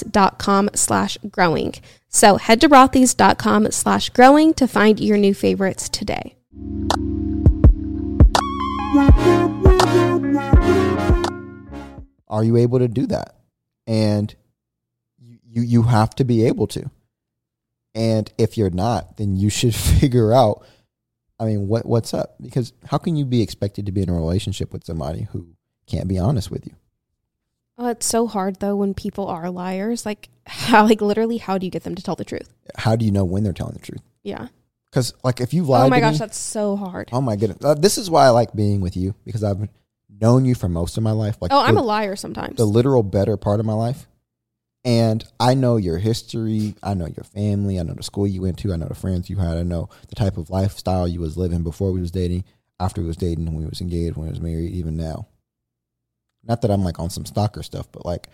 [0.01, 1.73] dot com slash growing.
[2.09, 6.35] So head to rothys.com slash growing to find your new favorites today
[12.29, 13.35] Are you able to do that?
[13.87, 14.33] And
[15.19, 16.89] you you, you have to be able to.
[17.95, 20.65] And if you're not, then you should figure out
[21.39, 22.35] I mean what what's up?
[22.41, 25.47] Because how can you be expected to be in a relationship with somebody who
[25.87, 26.73] can't be honest with you?
[27.77, 30.05] Oh, it's so hard though when people are liars.
[30.05, 32.53] Like how like literally how do you get them to tell the truth?
[32.77, 34.01] How do you know when they're telling the truth?
[34.23, 34.49] Yeah.
[34.91, 37.09] Because like if you lied, Oh my gosh, me- that's so hard.
[37.13, 39.69] oh my goodness, uh, this is why I like being with you because I've
[40.21, 41.37] known you for most of my life.
[41.41, 42.57] Like Oh, I'm the- a liar sometimes.
[42.57, 44.07] the literal better part of my life.
[44.85, 46.75] And I know your history.
[46.81, 47.79] I know your family.
[47.79, 48.71] I know the school you went to.
[48.71, 49.57] I know the friends you had.
[49.57, 52.45] I know the type of lifestyle you was living before we was dating,
[52.79, 55.27] after we was dating, when we was engaged, when we was married, even now.
[56.45, 58.29] Not that I'm like on some stalker stuff, but like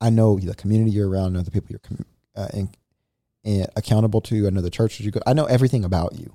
[0.00, 2.70] I know the community you're around, I know the people you're com- uh, in,
[3.44, 4.46] and accountable to.
[4.46, 5.20] I know the churches you go.
[5.26, 6.32] I know everything about you.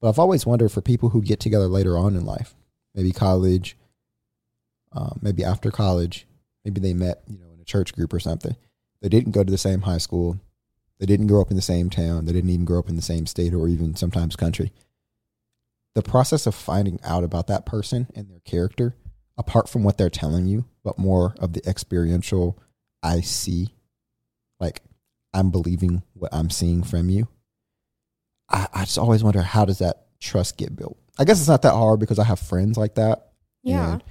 [0.00, 2.54] But I've always wondered for people who get together later on in life,
[2.94, 3.76] maybe college,
[4.94, 6.26] um, maybe after college,
[6.64, 8.56] maybe they met, you know, in a church group or something.
[9.02, 10.40] They didn't go to the same high school.
[10.98, 12.24] They didn't grow up in the same town.
[12.24, 14.72] They didn't even grow up in the same state or even sometimes country.
[15.94, 18.96] The process of finding out about that person and their character,
[19.36, 22.58] apart from what they're telling you, but more of the experiential,
[23.02, 23.74] I see,
[24.60, 24.82] like
[25.32, 27.28] I'm believing what I'm seeing from you.
[28.48, 30.96] I, I just always wonder how does that trust get built?
[31.18, 33.32] I guess it's not that hard because I have friends like that.
[33.62, 33.94] yeah.
[33.94, 34.04] And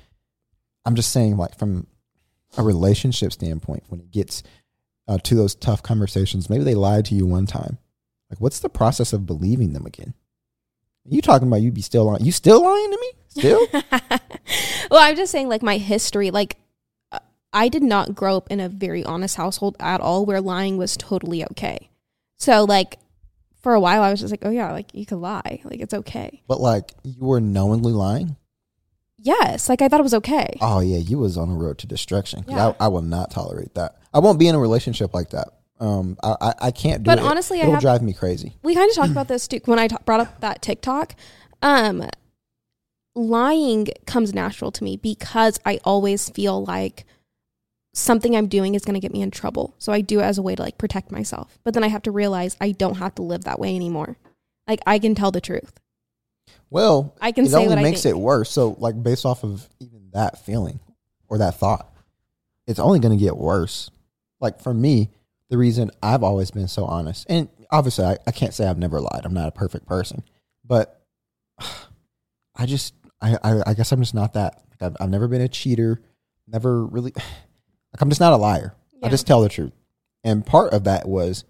[0.85, 1.87] I'm just saying, like from
[2.57, 4.43] a relationship standpoint, when it gets
[5.07, 7.77] uh, to those tough conversations, maybe they lied to you one time.
[8.29, 10.13] Like, what's the process of believing them again?
[11.05, 12.23] Are You talking about you be still lying?
[12.23, 13.11] You still lying to me?
[13.27, 13.67] Still?
[14.91, 16.57] well, I'm just saying, like, my history, like,
[17.11, 17.19] uh,
[17.51, 20.97] I did not grow up in a very honest household at all where lying was
[20.97, 21.89] totally okay.
[22.37, 22.97] So, like,
[23.61, 25.61] for a while, I was just like, oh, yeah, like, you could lie.
[25.63, 26.41] Like, it's okay.
[26.47, 28.35] but like, you were knowingly lying.
[29.25, 29.69] Yes.
[29.69, 30.57] Like, I thought it was okay.
[30.61, 32.43] Oh yeah, you was on a road to destruction.
[32.47, 32.73] Yeah.
[32.79, 33.97] I, I will not tolerate that.
[34.13, 35.47] I won't be in a relationship like that.
[35.79, 37.23] Um, I I, I can't do But it.
[37.23, 38.57] honestly, I it'll have- drive me crazy.
[38.63, 41.15] we kind of talked about this too when I brought up that TikTok.
[41.61, 42.09] Um,
[43.15, 47.05] lying comes natural to me because I always feel like
[47.93, 49.75] something I'm doing is going to get me in trouble.
[49.77, 51.59] So I do it as a way to like protect myself.
[51.63, 54.17] But then I have to realize I don't have to live that way anymore.
[54.67, 55.79] Like I can tell the truth.
[56.73, 58.15] Well, I can it say only what I makes think.
[58.15, 58.49] it worse.
[58.49, 60.79] So, like, based off of even that feeling
[61.29, 61.93] or that thought,
[62.65, 63.91] it's only going to get worse.
[64.41, 65.11] Like for me,
[65.51, 68.99] the reason I've always been so honest, and obviously, I, I can't say I've never
[68.99, 69.21] lied.
[69.23, 70.23] I'm not a perfect person,
[70.65, 70.99] but
[72.55, 74.63] I just, I, I, I guess I'm just not that.
[74.71, 76.01] Like, I've, I've never been a cheater.
[76.47, 78.73] Never really, like, I'm just not a liar.
[79.03, 79.73] I just tell the truth.
[80.23, 81.43] And part of that was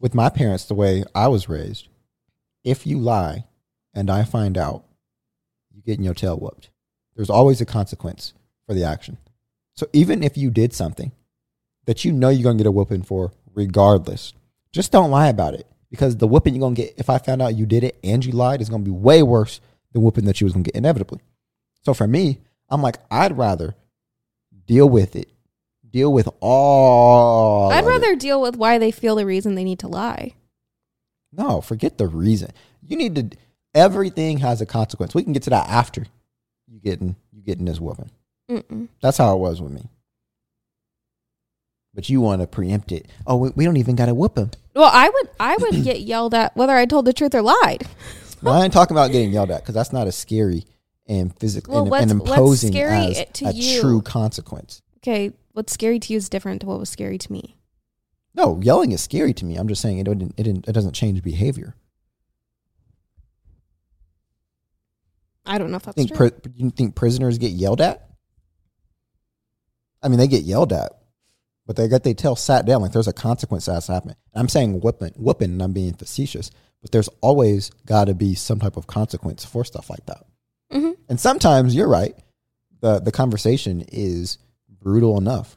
[0.00, 1.88] with my parents, the way I was raised.
[2.64, 3.44] If you lie
[3.94, 4.84] and I find out,
[5.72, 6.70] you getting your tail whooped.
[7.16, 8.32] There's always a consequence
[8.66, 9.18] for the action.
[9.74, 11.12] So even if you did something
[11.86, 14.32] that you know you're gonna get a whooping for, regardless,
[14.72, 15.66] just don't lie about it.
[15.90, 18.32] Because the whooping you're gonna get if I found out you did it and you
[18.32, 19.60] lied is gonna be way worse
[19.92, 21.20] than whooping that you was gonna get inevitably.
[21.84, 23.76] So for me, I'm like, I'd rather
[24.66, 25.28] deal with it.
[25.88, 27.88] Deal with all I'd of it.
[27.88, 30.34] rather deal with why they feel the reason they need to lie.
[31.32, 32.50] No, forget the reason.
[32.82, 33.36] You need to.
[33.74, 35.14] Everything has a consequence.
[35.14, 36.06] We can get to that after
[36.68, 38.10] you getting you getting this woman.
[38.50, 38.88] Mm-mm.
[39.00, 39.88] That's how it was with me.
[41.94, 43.06] But you want to preempt it.
[43.26, 44.50] Oh, we, we don't even got to whoop him.
[44.74, 47.86] Well, I would I would get yelled at whether I told the truth or lied.
[48.42, 50.66] No, I ain't talking about getting yelled at because that's not as scary
[51.06, 53.80] and physical Well, and, and imposing scary as to a you?
[53.80, 54.82] true consequence.
[54.98, 57.56] Okay, what's scary to you is different to what was scary to me.
[58.34, 59.56] No, yelling is scary to me.
[59.56, 61.74] I'm just saying it didn't, it, didn't, it doesn't change behavior.
[65.46, 66.30] I don't know if that's think true.
[66.30, 68.08] pri- you think prisoners get yelled at?
[70.02, 70.92] I mean, they get yelled at,
[71.66, 72.82] but they got their tail sat down.
[72.82, 74.16] Like there's a consequence that's happening.
[74.34, 76.50] I'm saying whooping, whooping, and I'm being facetious,
[76.82, 80.24] but there's always got to be some type of consequence for stuff like that.
[80.72, 80.96] Mhm.
[81.08, 82.14] And sometimes you're right.
[82.80, 84.36] the The conversation is
[84.68, 85.56] brutal enough.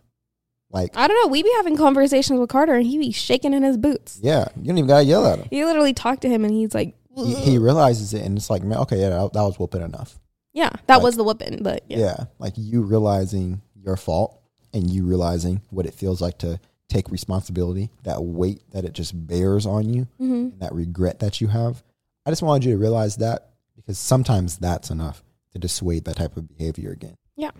[0.69, 1.31] Like, I don't know.
[1.31, 4.19] We be having conversations with Carter, and he be shaking in his boots.
[4.21, 5.47] yeah, you don't even gotta yell at him.
[5.51, 8.63] You literally talk to him, and he's like, He, he realizes it, and it's like,
[8.63, 10.19] man, okay, yeah, that, that was whooping enough.
[10.53, 11.97] "Yeah, that Like- was the whooping." But yeah.
[11.97, 12.23] yeah.
[12.39, 14.39] like you realizing your fault
[14.73, 16.59] and you realizing what it feels like to
[16.89, 20.33] take responsibility that weight that it just bears on you Mm-hmm.
[20.33, 21.83] and that regret that you have
[22.25, 26.37] i just wanted you to realize that because sometimes that's enough to dissuade that type
[26.37, 27.51] of behavior again Yeah.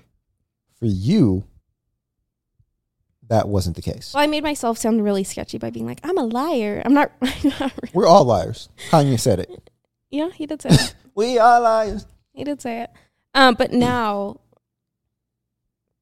[0.79, 1.43] for you
[3.29, 6.17] that wasn't the case Well, I made myself sound really sketchy by being like, "I'm
[6.17, 7.11] a liar." I'm not.
[7.21, 9.69] I'm not really- we're all liars kanye said it
[10.09, 10.95] yeah, he did say it.
[11.15, 12.89] we are liars He did say it.
[13.33, 14.39] Um, but now,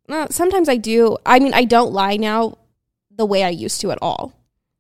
[0.08, 1.18] no, sometimes I do.
[1.26, 2.58] I mean, I don't lie now
[3.10, 4.34] the way I used to at all.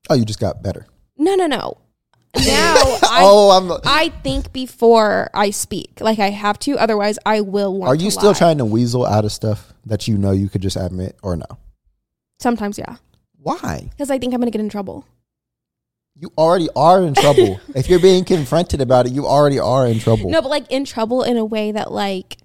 [0.09, 0.85] oh you just got better
[1.17, 1.77] No, no, no.
[2.35, 6.77] Now I, oh i'm I think before I speak, like I have to.
[6.77, 7.87] Otherwise, I will want.
[7.87, 8.37] are you still lie.
[8.37, 11.45] trying to weasel out of stuff that you know you could just admit or no
[12.39, 12.97] Sometimes, yeah,
[13.41, 15.05] why because I think I'm gonna get in trouble.
[16.17, 17.59] You already are in trouble.
[17.75, 20.29] if you're being confronted about it, you already are in trouble.
[20.29, 22.37] No, but like in trouble in a way that like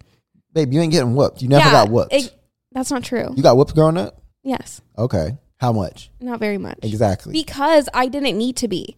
[0.52, 1.40] Babe, you ain't getting whooped.
[1.42, 2.12] You never yeah, got whooped.
[2.12, 2.34] it-
[2.72, 3.32] that's not true.
[3.36, 4.20] you got whooped growing up?
[4.44, 5.36] yes, Okay.
[5.58, 6.10] How much?
[6.20, 6.78] not very much.
[6.82, 7.32] Exactly.
[7.32, 8.96] Because I didn't need to be.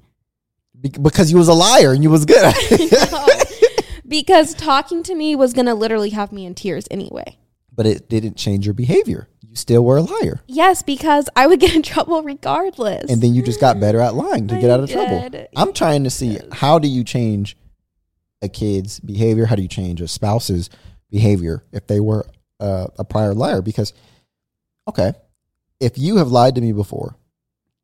[0.80, 3.84] Be- because you was a liar and you was good at it.
[4.07, 7.36] because talking to me was gonna literally have me in tears anyway.
[7.74, 9.28] but it didn't change your behavior.
[9.53, 10.40] You still were a liar.
[10.46, 13.11] Yes, because I would get in trouble regardless.
[13.11, 15.46] And then you just got better at lying to I get out of trouble.
[15.55, 17.59] I'm trying to see how do you change
[18.40, 19.44] a kid's behavior?
[19.44, 20.70] How do you change a spouse's
[21.11, 22.24] behavior if they were
[22.61, 23.61] uh, a prior liar?
[23.61, 23.92] Because,
[24.88, 25.12] okay,
[25.80, 27.16] if you have lied to me before,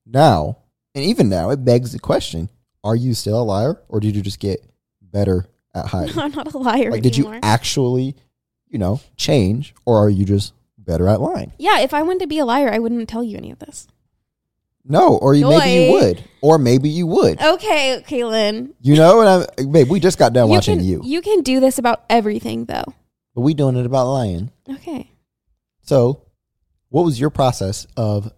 [0.07, 0.57] now,
[0.95, 2.49] and even now, it begs the question
[2.83, 4.65] are you still a liar or did you just get
[5.03, 5.45] better
[5.75, 6.19] at hiding?
[6.19, 8.17] I'm not a liar like, did you actually,
[8.69, 10.55] you know, change or are you just
[10.89, 11.53] better at lying?
[11.59, 13.87] yeah, if I wanted to be a liar, I wouldn't tell you any of this.
[14.85, 15.93] No, or you, maybe you Joy.
[15.93, 17.41] would, or maybe you would.
[17.41, 18.73] Okay, Kaelin.
[18.81, 21.61] You know, and I, babe, we just got done watching can, you, You can do
[21.61, 22.95] this about everything, though.
[23.35, 24.51] but we doing it about lying.
[24.69, 25.11] Okay.
[25.83, 26.23] So,
[26.89, 28.33] what was your process of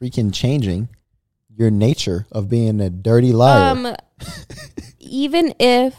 [0.00, 0.88] freaking changing
[1.54, 3.70] your nature of being a dirty liar?
[3.70, 3.94] Um,
[4.98, 5.94] even if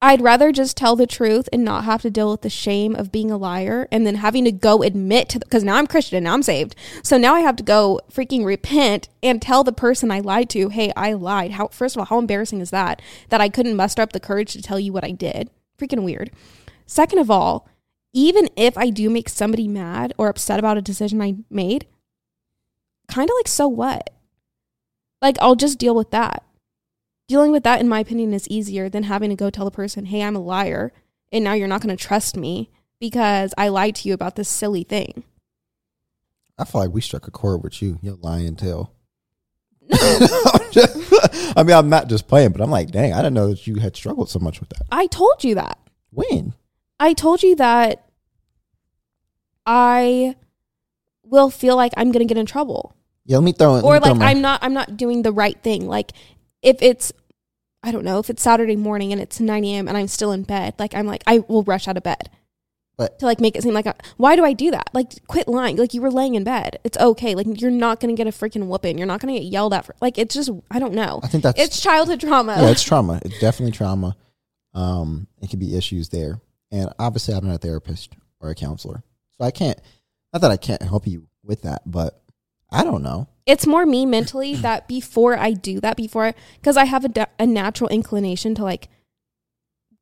[0.00, 3.10] I'd rather just tell the truth and not have to deal with the shame of
[3.10, 6.34] being a liar and then having to go admit to because now I'm Christian, now
[6.34, 6.76] I'm saved.
[7.02, 10.68] So now I have to go freaking repent and tell the person I lied to,
[10.68, 11.52] hey, I lied.
[11.52, 13.02] How first of all, how embarrassing is that?
[13.30, 15.50] That I couldn't muster up the courage to tell you what I did.
[15.76, 16.30] Freaking weird.
[16.86, 17.68] Second of all,
[18.12, 21.88] even if I do make somebody mad or upset about a decision I made,
[23.08, 24.10] kind of like so what?
[25.20, 26.44] Like I'll just deal with that
[27.28, 30.06] dealing with that in my opinion is easier than having to go tell the person
[30.06, 30.92] hey i'm a liar
[31.30, 32.70] and now you're not going to trust me
[33.00, 35.22] because i lied to you about this silly thing
[36.60, 38.92] I feel like we struck a chord with you, your lying tail.
[39.92, 43.76] I mean, I'm not just playing, but I'm like, dang, I didn't know that you
[43.76, 44.82] had struggled so much with that.
[44.90, 45.78] i told you that
[46.10, 46.54] When?
[46.98, 48.08] i told you that
[49.66, 50.34] i
[51.22, 52.92] will feel like i'm going to get in trouble
[53.24, 53.84] Yeah, let me throw in.
[53.84, 56.10] or throw like my- i'm not i'm not doing the right thing like
[56.60, 57.12] if it's
[57.88, 60.42] i don't know if it's saturday morning and it's 9 a.m and i'm still in
[60.42, 62.30] bed like i'm like i will rush out of bed
[62.96, 65.48] But- to like make it seem like I, why do i do that like quit
[65.48, 68.30] lying like you were laying in bed it's okay like you're not gonna get a
[68.30, 71.20] freaking whooping you're not gonna get yelled at for like it's just i don't know
[71.22, 73.20] I think that's it's childhood trauma yeah, it's trauma.
[73.24, 74.16] It's definitely trauma.
[74.74, 79.02] Um, it could be issues there, and obviously, I'm not a therapist or a counselor,
[79.36, 79.78] so I can't.
[80.32, 82.22] Not that I can't help you with that, but
[82.70, 83.28] I don't know.
[83.48, 87.26] It's more me mentally that before I do that, before because I have a, da-
[87.40, 88.88] a natural inclination to like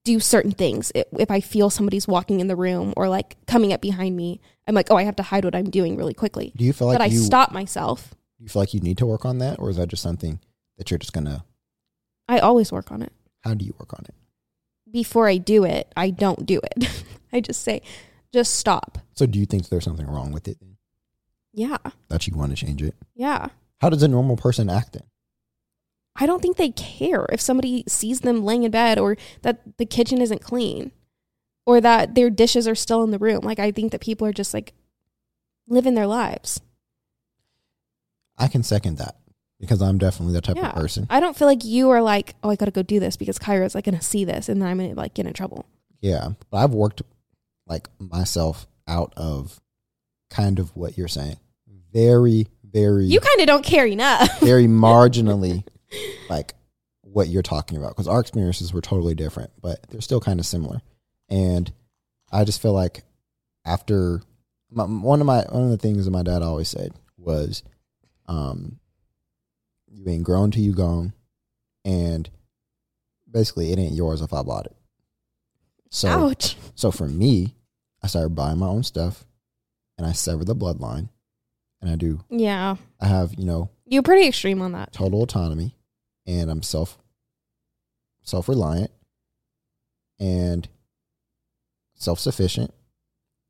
[0.04, 0.92] do certain things.
[0.94, 4.40] If if I feel somebody's walking in the room or like coming up behind me,
[4.66, 6.52] I'm like, oh, I have to hide what I'm doing really quickly.
[6.56, 8.10] Do you feel like but I stop myself.
[8.38, 10.40] do you feel like you need to work on that, or is that just something
[10.76, 11.44] that you're just gonna?
[12.28, 13.12] I always work on it.
[13.44, 14.14] How do you work on it?
[14.90, 17.04] Before I do it, I don't do it.
[17.32, 17.82] I just say,
[18.32, 18.98] just stop.
[19.14, 20.75] So, do you think there's something wrong with it then,
[21.56, 21.78] Yeah,
[22.08, 22.94] that you want to change it?
[23.14, 23.48] yeah.
[23.80, 25.02] How does a normal person act then?
[26.14, 29.84] I don't think they care if somebody sees them laying in bed or that the
[29.86, 30.92] kitchen isn't clean
[31.66, 33.40] or that their dishes are still in the room.
[33.42, 34.72] Like, I think that people are just like
[35.68, 36.60] living their lives.
[38.38, 39.16] I can second that
[39.60, 40.68] because I'm definitely that type Yeah.
[40.70, 41.06] of person.
[41.10, 43.38] I don't feel like you are like, oh, I got to go do this because
[43.38, 45.66] Kyrah's like going to see this and then I'm going to like get in trouble.
[46.00, 47.02] Yeah, but I've worked
[47.66, 49.60] like myself out of
[50.30, 51.36] kind of what you're saying.
[51.96, 54.40] Very, very, You kind of don't care enough.
[54.40, 55.64] very marginally
[56.28, 56.52] like
[57.00, 60.44] what you're talking about because our experiences were totally different, but they're still kind of
[60.44, 60.82] similar.
[61.30, 61.72] And
[62.30, 63.02] I just feel like
[63.64, 64.20] after
[64.70, 67.62] my, one of my one of the things that my dad always said was,
[68.26, 68.78] um,
[69.90, 71.14] "You ain't grown till you gone,"
[71.82, 72.28] and
[73.30, 74.76] basically, it ain't yours if I bought it.
[75.90, 76.58] So, Ouch.
[76.74, 77.54] so for me,
[78.02, 79.24] I started buying my own stuff,
[79.96, 81.08] and I severed the bloodline,
[81.80, 82.20] and I do.
[82.30, 82.76] Yeah.
[83.00, 84.92] I have you know You're pretty extreme on that.
[84.92, 85.76] total autonomy
[86.26, 86.98] and I'm self
[88.22, 88.90] self reliant
[90.18, 90.68] and
[91.94, 92.72] self sufficient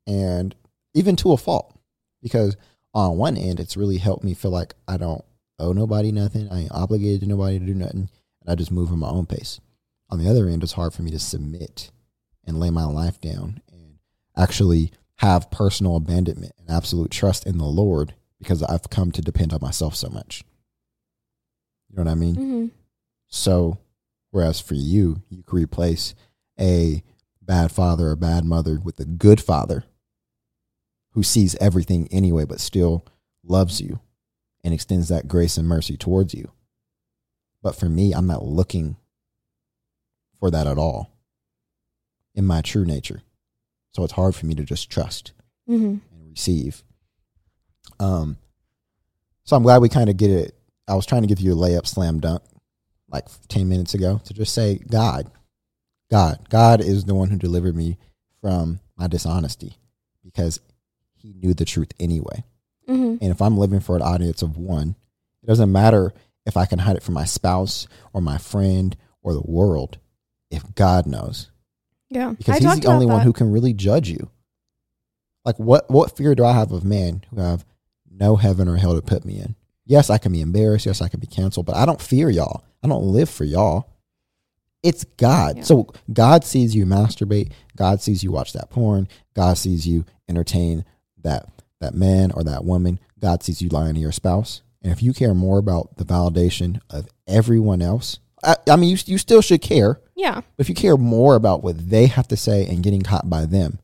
[0.05, 0.55] and
[0.93, 1.77] even to a fault
[2.21, 2.55] because
[2.93, 5.23] on one end it's really helped me feel like I don't
[5.59, 8.09] owe nobody nothing, I ain't obligated to nobody to do nothing,
[8.41, 9.59] and I just move at my own pace.
[10.09, 11.89] On the other end, it's hard for me to submit
[12.45, 13.97] and lay my life down and
[14.37, 19.53] actually have personal abandonment and absolute trust in the Lord because I've come to depend
[19.53, 20.43] on myself so much.
[21.89, 22.35] You know what I mean?
[22.35, 22.65] hmm
[23.27, 23.79] So,
[24.31, 26.13] whereas for you, you could replace
[26.59, 27.03] a
[27.41, 29.85] bad father or bad mother with a good father
[31.11, 33.05] who sees everything anyway, but still
[33.43, 34.01] loves you
[34.63, 36.51] and extends that grace and mercy towards you.
[37.63, 38.97] But for me, I'm not looking
[40.39, 41.11] for that at all
[42.35, 43.23] in my true nature.
[43.97, 45.31] So it's hard for me to just trust
[45.65, 46.83] hmm and receive.
[47.99, 48.37] Um,
[49.43, 50.53] so I'm glad we kind of get it.
[50.87, 52.43] I was trying to give you a layup slam dunk
[53.09, 55.31] like 10 minutes ago to just say, God,
[56.11, 57.97] God, God is the one who delivered me
[58.39, 59.77] from my dishonesty
[60.23, 60.59] because
[61.15, 62.43] he knew the truth anyway.
[62.85, 64.95] hmm And if I'm living for an audience of one,
[65.41, 66.13] it doesn't matter
[66.45, 69.97] if I can hide it from my spouse or my friend or the world
[70.51, 71.49] if God knows
[72.09, 72.33] Yeah.
[72.37, 73.23] because I he's the only one that.
[73.23, 74.29] who can really judge you.
[75.45, 77.65] Like what what fear do I have of man who have
[78.09, 79.55] no heaven or hell to put me in?
[79.85, 80.85] Yes, I can be embarrassed.
[80.85, 82.65] Yes, I can be canceled, but I don't fear y'all.
[82.83, 83.89] I don't live for y'all.
[84.83, 85.57] It's God.
[85.57, 85.63] Yeah.
[85.63, 87.51] So God sees you masturbate.
[87.75, 89.07] God sees you watch that porn.
[89.33, 90.85] God sees you entertain
[91.23, 91.49] that
[91.79, 92.99] that man or that woman.
[93.19, 94.61] God sees you lying to your spouse.
[94.81, 98.97] And if you care more about the validation of everyone else, I, I mean, you
[99.05, 99.99] you still should care.
[100.15, 100.35] Yeah.
[100.35, 103.45] But if you care more about what they have to say and getting caught by
[103.45, 103.79] them,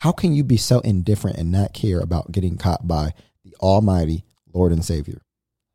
[0.00, 3.14] how can you be so indifferent and not care about getting caught by
[3.44, 5.22] the Almighty Lord and Savior?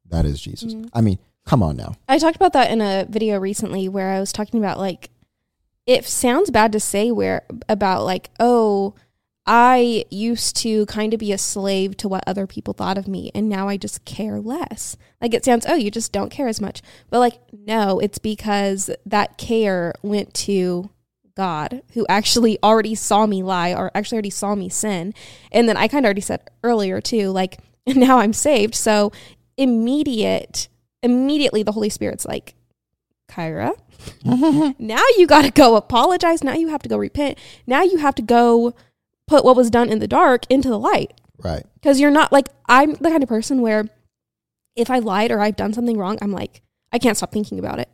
[0.09, 0.75] That is Jesus.
[0.75, 0.89] Mhm.
[0.93, 1.95] I mean, come on now.
[2.07, 5.09] I talked about that in a video recently where I was talking about like
[5.85, 8.93] it sounds bad to say where about like oh
[9.45, 13.29] I used to kind of be a slave to what other people thought of me
[13.35, 14.95] and now I just care less.
[15.21, 16.81] Like it sounds oh you just don't care as much.
[17.09, 20.89] But like no, it's because that care went to
[21.35, 25.13] God who actually already saw me lie or actually already saw me sin.
[25.51, 28.75] And then I kind of already said earlier too like now I'm saved.
[28.75, 29.11] So
[29.57, 30.69] immediate
[31.03, 32.55] immediately the Holy Spirit's like,
[33.29, 33.75] Kyrah,
[34.23, 34.71] mm-hmm.
[34.85, 36.43] now you got to go apologize.
[36.43, 37.37] Now you have to go repent.
[37.67, 38.73] Now you have to go
[39.33, 41.19] put what was done in the dark into the light.
[41.39, 41.65] Right.
[41.73, 43.89] Because you're not like, I'm the kind of person where
[44.75, 46.61] if I lied or I've done something wrong, I'm like,
[46.91, 47.89] I can't stop thinking about it.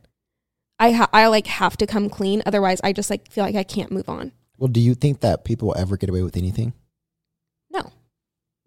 [0.80, 2.44] I, ha- I like have to come clean.
[2.46, 4.34] Otherwise, I just like feel like I can't move on.
[4.58, 6.74] Well, do you think that people will ever get away with anything?
[7.72, 7.94] No.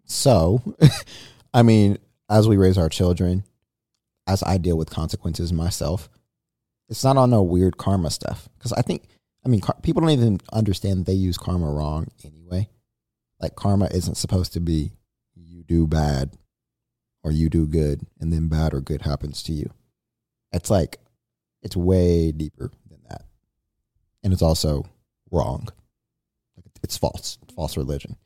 [0.05, 0.63] So,
[1.53, 3.43] I mean, as we raise our children,
[4.25, 6.09] as I deal with consequences myself,
[6.89, 8.49] it's not on no weird karma stuff.
[8.57, 9.03] Because I think,
[9.45, 12.69] I mean, car- people don't even understand they use karma wrong anyway.
[13.39, 14.93] Like, karma isn't supposed to be
[15.35, 16.37] you do bad
[17.23, 19.69] or you do good, and then bad or good happens to you.
[20.51, 20.99] It's like,
[21.61, 23.23] it's way deeper than that.
[24.23, 24.85] And it's also
[25.31, 25.69] wrong.
[26.83, 28.17] It's false, false religion.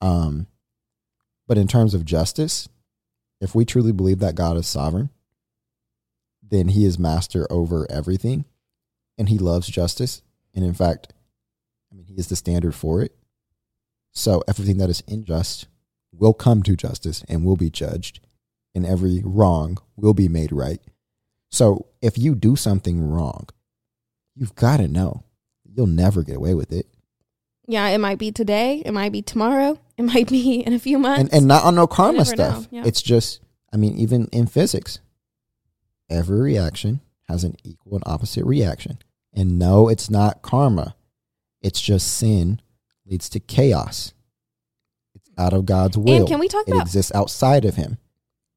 [0.00, 0.46] Um,
[1.48, 2.68] but in terms of justice,
[3.40, 5.10] if we truly believe that God is sovereign,
[6.42, 8.44] then he is master over everything
[9.18, 10.22] and he loves justice.
[10.54, 11.12] And in fact,
[11.90, 13.14] I mean, he is the standard for it.
[14.12, 15.66] So everything that is unjust
[16.12, 18.20] will come to justice and will be judged,
[18.74, 20.80] and every wrong will be made right.
[21.50, 23.48] So if you do something wrong,
[24.34, 25.24] you've got to know
[25.64, 26.86] you'll never get away with it.
[27.66, 28.82] Yeah, it might be today.
[28.84, 29.78] It might be tomorrow.
[29.98, 31.20] It might be in a few months.
[31.20, 32.66] and and not on no karma stuff.
[32.72, 32.82] yeah.
[32.84, 33.40] It's just,
[33.72, 34.98] I mean, even in physics,
[36.10, 38.98] every reaction has an equal and opposite reaction.
[39.32, 40.94] And no, it's not karma.
[41.60, 42.60] It's just sin
[43.06, 44.12] leads to chaos.
[45.14, 46.16] It's out of God's will.
[46.16, 47.98] And can we talk it about- exists outside of Him,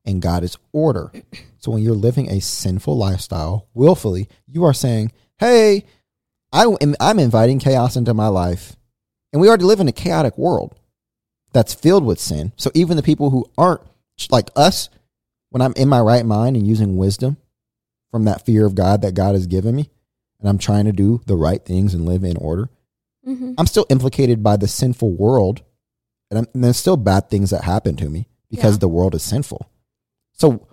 [0.03, 1.11] and God is order.
[1.57, 5.83] So when you're living a sinful lifestyle willfully, you are saying, "Hey,
[6.51, 8.75] I am, I'm inviting chaos into my life,
[9.33, 10.75] and we already live in a chaotic world
[11.53, 12.53] that's filled with sin.
[12.55, 13.81] So even the people who aren't
[14.29, 14.89] like us,
[15.49, 17.37] when I'm in my right mind and using wisdom
[18.11, 19.89] from that fear of God that God has given me,
[20.39, 22.69] and I'm trying to do the right things and live in order,
[23.27, 23.53] Mm-hmm.
[23.57, 25.63] I'm still implicated by the sinful world,
[26.29, 28.79] and, I'm, and there's still bad things that happen to me because Yeah.
[28.81, 29.67] the world is sinful.
[30.33, 30.67] So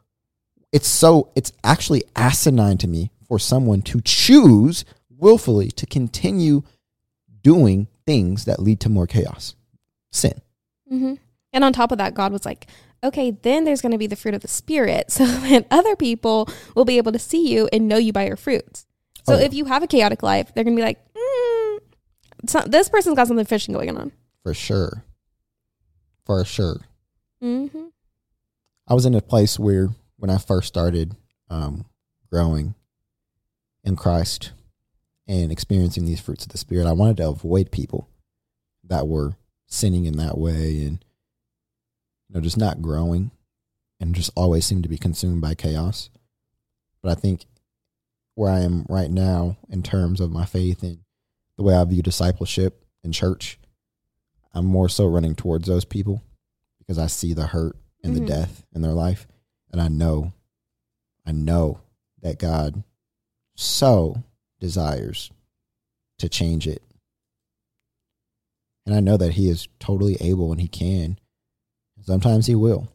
[0.70, 6.62] it's so it's actually asinine to me for someone to choose willfully to continue
[7.42, 9.54] doing things that lead to more chaos,
[10.10, 10.40] sin.
[10.88, 11.14] hmm
[11.54, 12.66] And on top of that, God was like,
[13.02, 15.06] okay, then there's going to be the fruit of the Spirit.
[15.10, 18.36] So that other people will be able to see you and know you by your
[18.36, 18.84] fruits.
[19.25, 19.45] So Oh, yeah.
[19.45, 21.79] if you have a chaotic life, they're going to be like, mm,
[22.47, 24.11] so, this person's got something fishing going on.
[24.43, 25.05] For sure,
[26.27, 26.81] for sure.
[27.43, 27.85] Mm-hmm.
[28.89, 31.14] I was in a place where when I first started
[31.49, 31.85] um,
[32.31, 32.75] growing
[33.85, 34.53] in Christ
[35.29, 38.09] and experiencing these fruits of the Spirit, I wanted to avoid people
[38.85, 41.05] that were sinning in that way and
[42.29, 43.31] you know just not growing
[44.01, 46.11] and just always seemed to be consumed by chaos.
[47.03, 47.47] But I think
[48.35, 50.99] where I am right now in terms of my faith and
[51.57, 53.59] the way I view discipleship and church,
[54.55, 56.22] I'm more so running towards those people
[56.78, 58.18] because I see the hurt and Mhm.
[58.20, 59.26] the death in their life.
[59.70, 60.33] And I know,
[61.24, 61.80] I know
[62.20, 62.83] that God
[63.55, 64.22] so
[64.61, 65.30] desires
[66.18, 66.83] to change it.
[68.85, 71.18] And I know that He is totally able and He can.
[72.01, 72.89] Sometimes He will.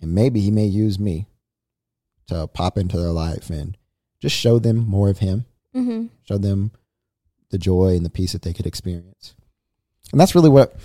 [0.00, 1.26] And maybe He may use me
[2.28, 3.76] to pop into their life and
[4.24, 5.44] just show them more of Him
[5.76, 6.06] Mm-hmm.
[6.22, 6.70] show them
[7.50, 9.34] the joy and the peace that they could experience.
[10.12, 10.76] And that's really what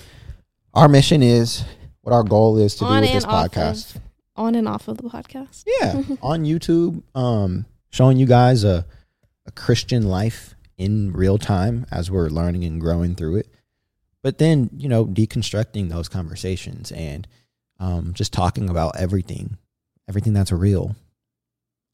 [0.73, 1.63] our mission is,
[2.01, 3.95] what our goal is to do with this podcast.
[3.95, 4.01] Of,
[4.35, 5.63] on and off of the podcast.
[5.79, 8.83] Yeah, on YouTube, um, showing you guys a,
[9.45, 13.47] a Christian life in real time as we're learning and growing through it.
[14.23, 17.27] But then, you know, deconstructing those conversations and
[17.79, 19.57] um, just talking about everything,
[20.09, 20.95] everything that's real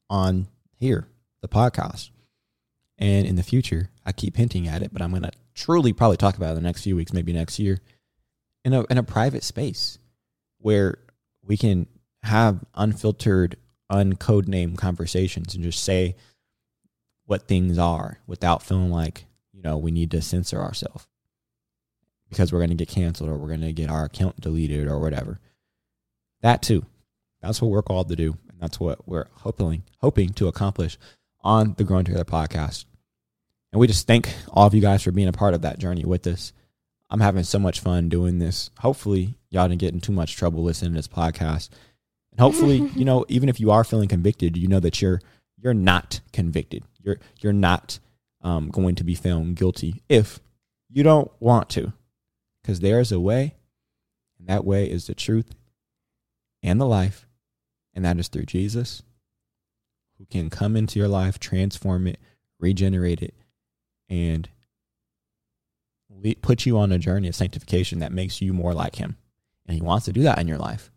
[0.08, 0.46] on
[0.78, 1.06] here,
[1.48, 2.10] the podcast.
[2.98, 6.16] And in the future, I keep hinting at it, but I'm going to truly probably
[6.16, 7.80] talk about it in the next few weeks, maybe next year,
[8.64, 9.98] in a in a private space
[10.58, 10.98] where
[11.42, 11.86] we can
[12.22, 13.56] have unfiltered,
[13.92, 16.16] uncode name conversations and just say
[17.26, 21.06] what things are without feeling like you know we need to censor ourselves
[22.28, 24.98] because we're going to get canceled or we're going to get our account deleted or
[24.98, 25.38] whatever.
[26.40, 26.86] That too,
[27.42, 30.98] that's what we're called to do, and that's what we're hoping hoping to accomplish
[31.46, 32.86] on the Growing Together podcast.
[33.72, 36.04] And we just thank all of you guys for being a part of that journey
[36.04, 36.52] with us.
[37.08, 38.70] I'm having so much fun doing this.
[38.80, 41.68] Hopefully, y'all didn't get in too much trouble listening to this podcast.
[42.32, 45.20] And hopefully, you know, even if you are feeling convicted, you know that you're
[45.56, 46.82] you're not convicted.
[47.00, 48.00] You're you're not
[48.42, 50.40] um, going to be found guilty if
[50.90, 51.92] you don't want to,
[52.60, 53.54] because there is a way,
[54.40, 55.54] and that way is the truth
[56.62, 57.28] and the life,
[57.94, 59.04] and that is through Jesus,
[60.18, 62.18] who can come into your life, transform it,
[62.58, 63.34] regenerate it,
[64.08, 64.48] and
[66.42, 69.16] put you on a journey of sanctification that makes you more like Him.
[69.66, 70.90] And He wants to do that in your life.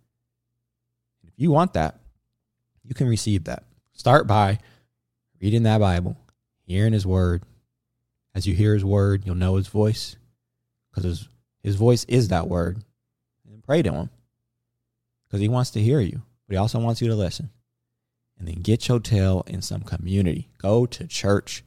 [1.24, 1.99] If you want that,
[2.84, 3.63] you can receive that.
[3.93, 4.59] Start by
[5.41, 6.17] reading that Bible,
[6.65, 7.43] hearing His Word.
[8.34, 10.15] As you hear His Word, you'll know His voice
[10.89, 11.28] because His,
[11.63, 12.84] his voice is that Word.
[13.51, 14.09] And pray to Him
[15.28, 17.49] because He wants to hear you, but He also wants you to listen.
[18.40, 20.50] And then get your tail in some community.
[20.58, 21.64] Go to church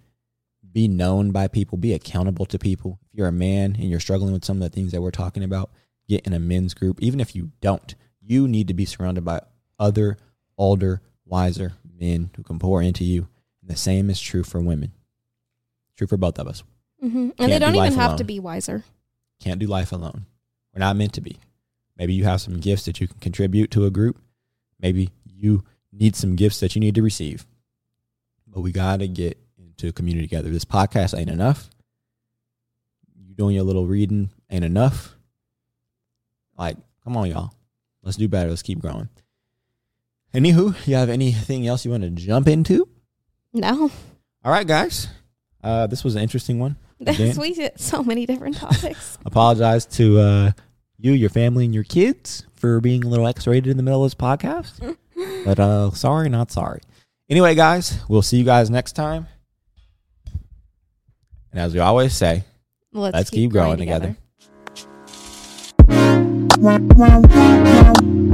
[0.73, 2.99] be known by people, be accountable to people.
[3.11, 5.45] If you're a man and you're struggling with some of the things that we're talking
[5.45, 5.71] about,
[6.09, 7.01] get in a men's group.
[7.03, 9.41] Even if you don't, you need to be surrounded by
[9.79, 10.17] other
[10.57, 13.29] older, wiser men who can pour into you.
[13.61, 14.93] And the same is true for women.
[15.97, 16.63] True for both of us.
[17.03, 17.31] Mm-hmm.
[17.39, 18.19] And they do don't life even have alone.
[18.19, 18.85] to be wiser.
[19.41, 20.27] Can't do life alone.
[20.73, 21.39] We're not meant to be.
[21.97, 24.19] Maybe you have some gifts that you can contribute to a group.
[24.81, 27.47] Maybe you need some gifts that you need to receive.
[28.47, 30.51] But we got to get into a community together.
[30.51, 31.71] This podcast ain't enough.
[33.17, 35.15] You doing your little reading ain't enough.
[36.59, 37.53] Like, come on, y'all.
[38.03, 38.51] Let's do better.
[38.51, 39.09] Let's keep growing.
[40.35, 42.89] Anywho, you have anything else you want to jump into?
[43.53, 43.91] No,
[44.45, 45.09] All right, guys.
[45.63, 46.77] Uh, this was an interesting one.
[46.99, 49.19] that's we get so many different topics.
[49.27, 50.51] apologize to uh,
[50.97, 54.11] you, your family, and your kids for being a little X-rated in the middle of
[54.11, 54.97] this podcast.
[55.45, 56.81] But uh, sorry, not sorry.
[57.29, 59.27] Anyway, guys, we'll see you guys next time.
[61.51, 62.45] And as we always say,
[62.93, 64.17] Let's, let's, keep, growing, together.
[66.59, 68.33] Wow.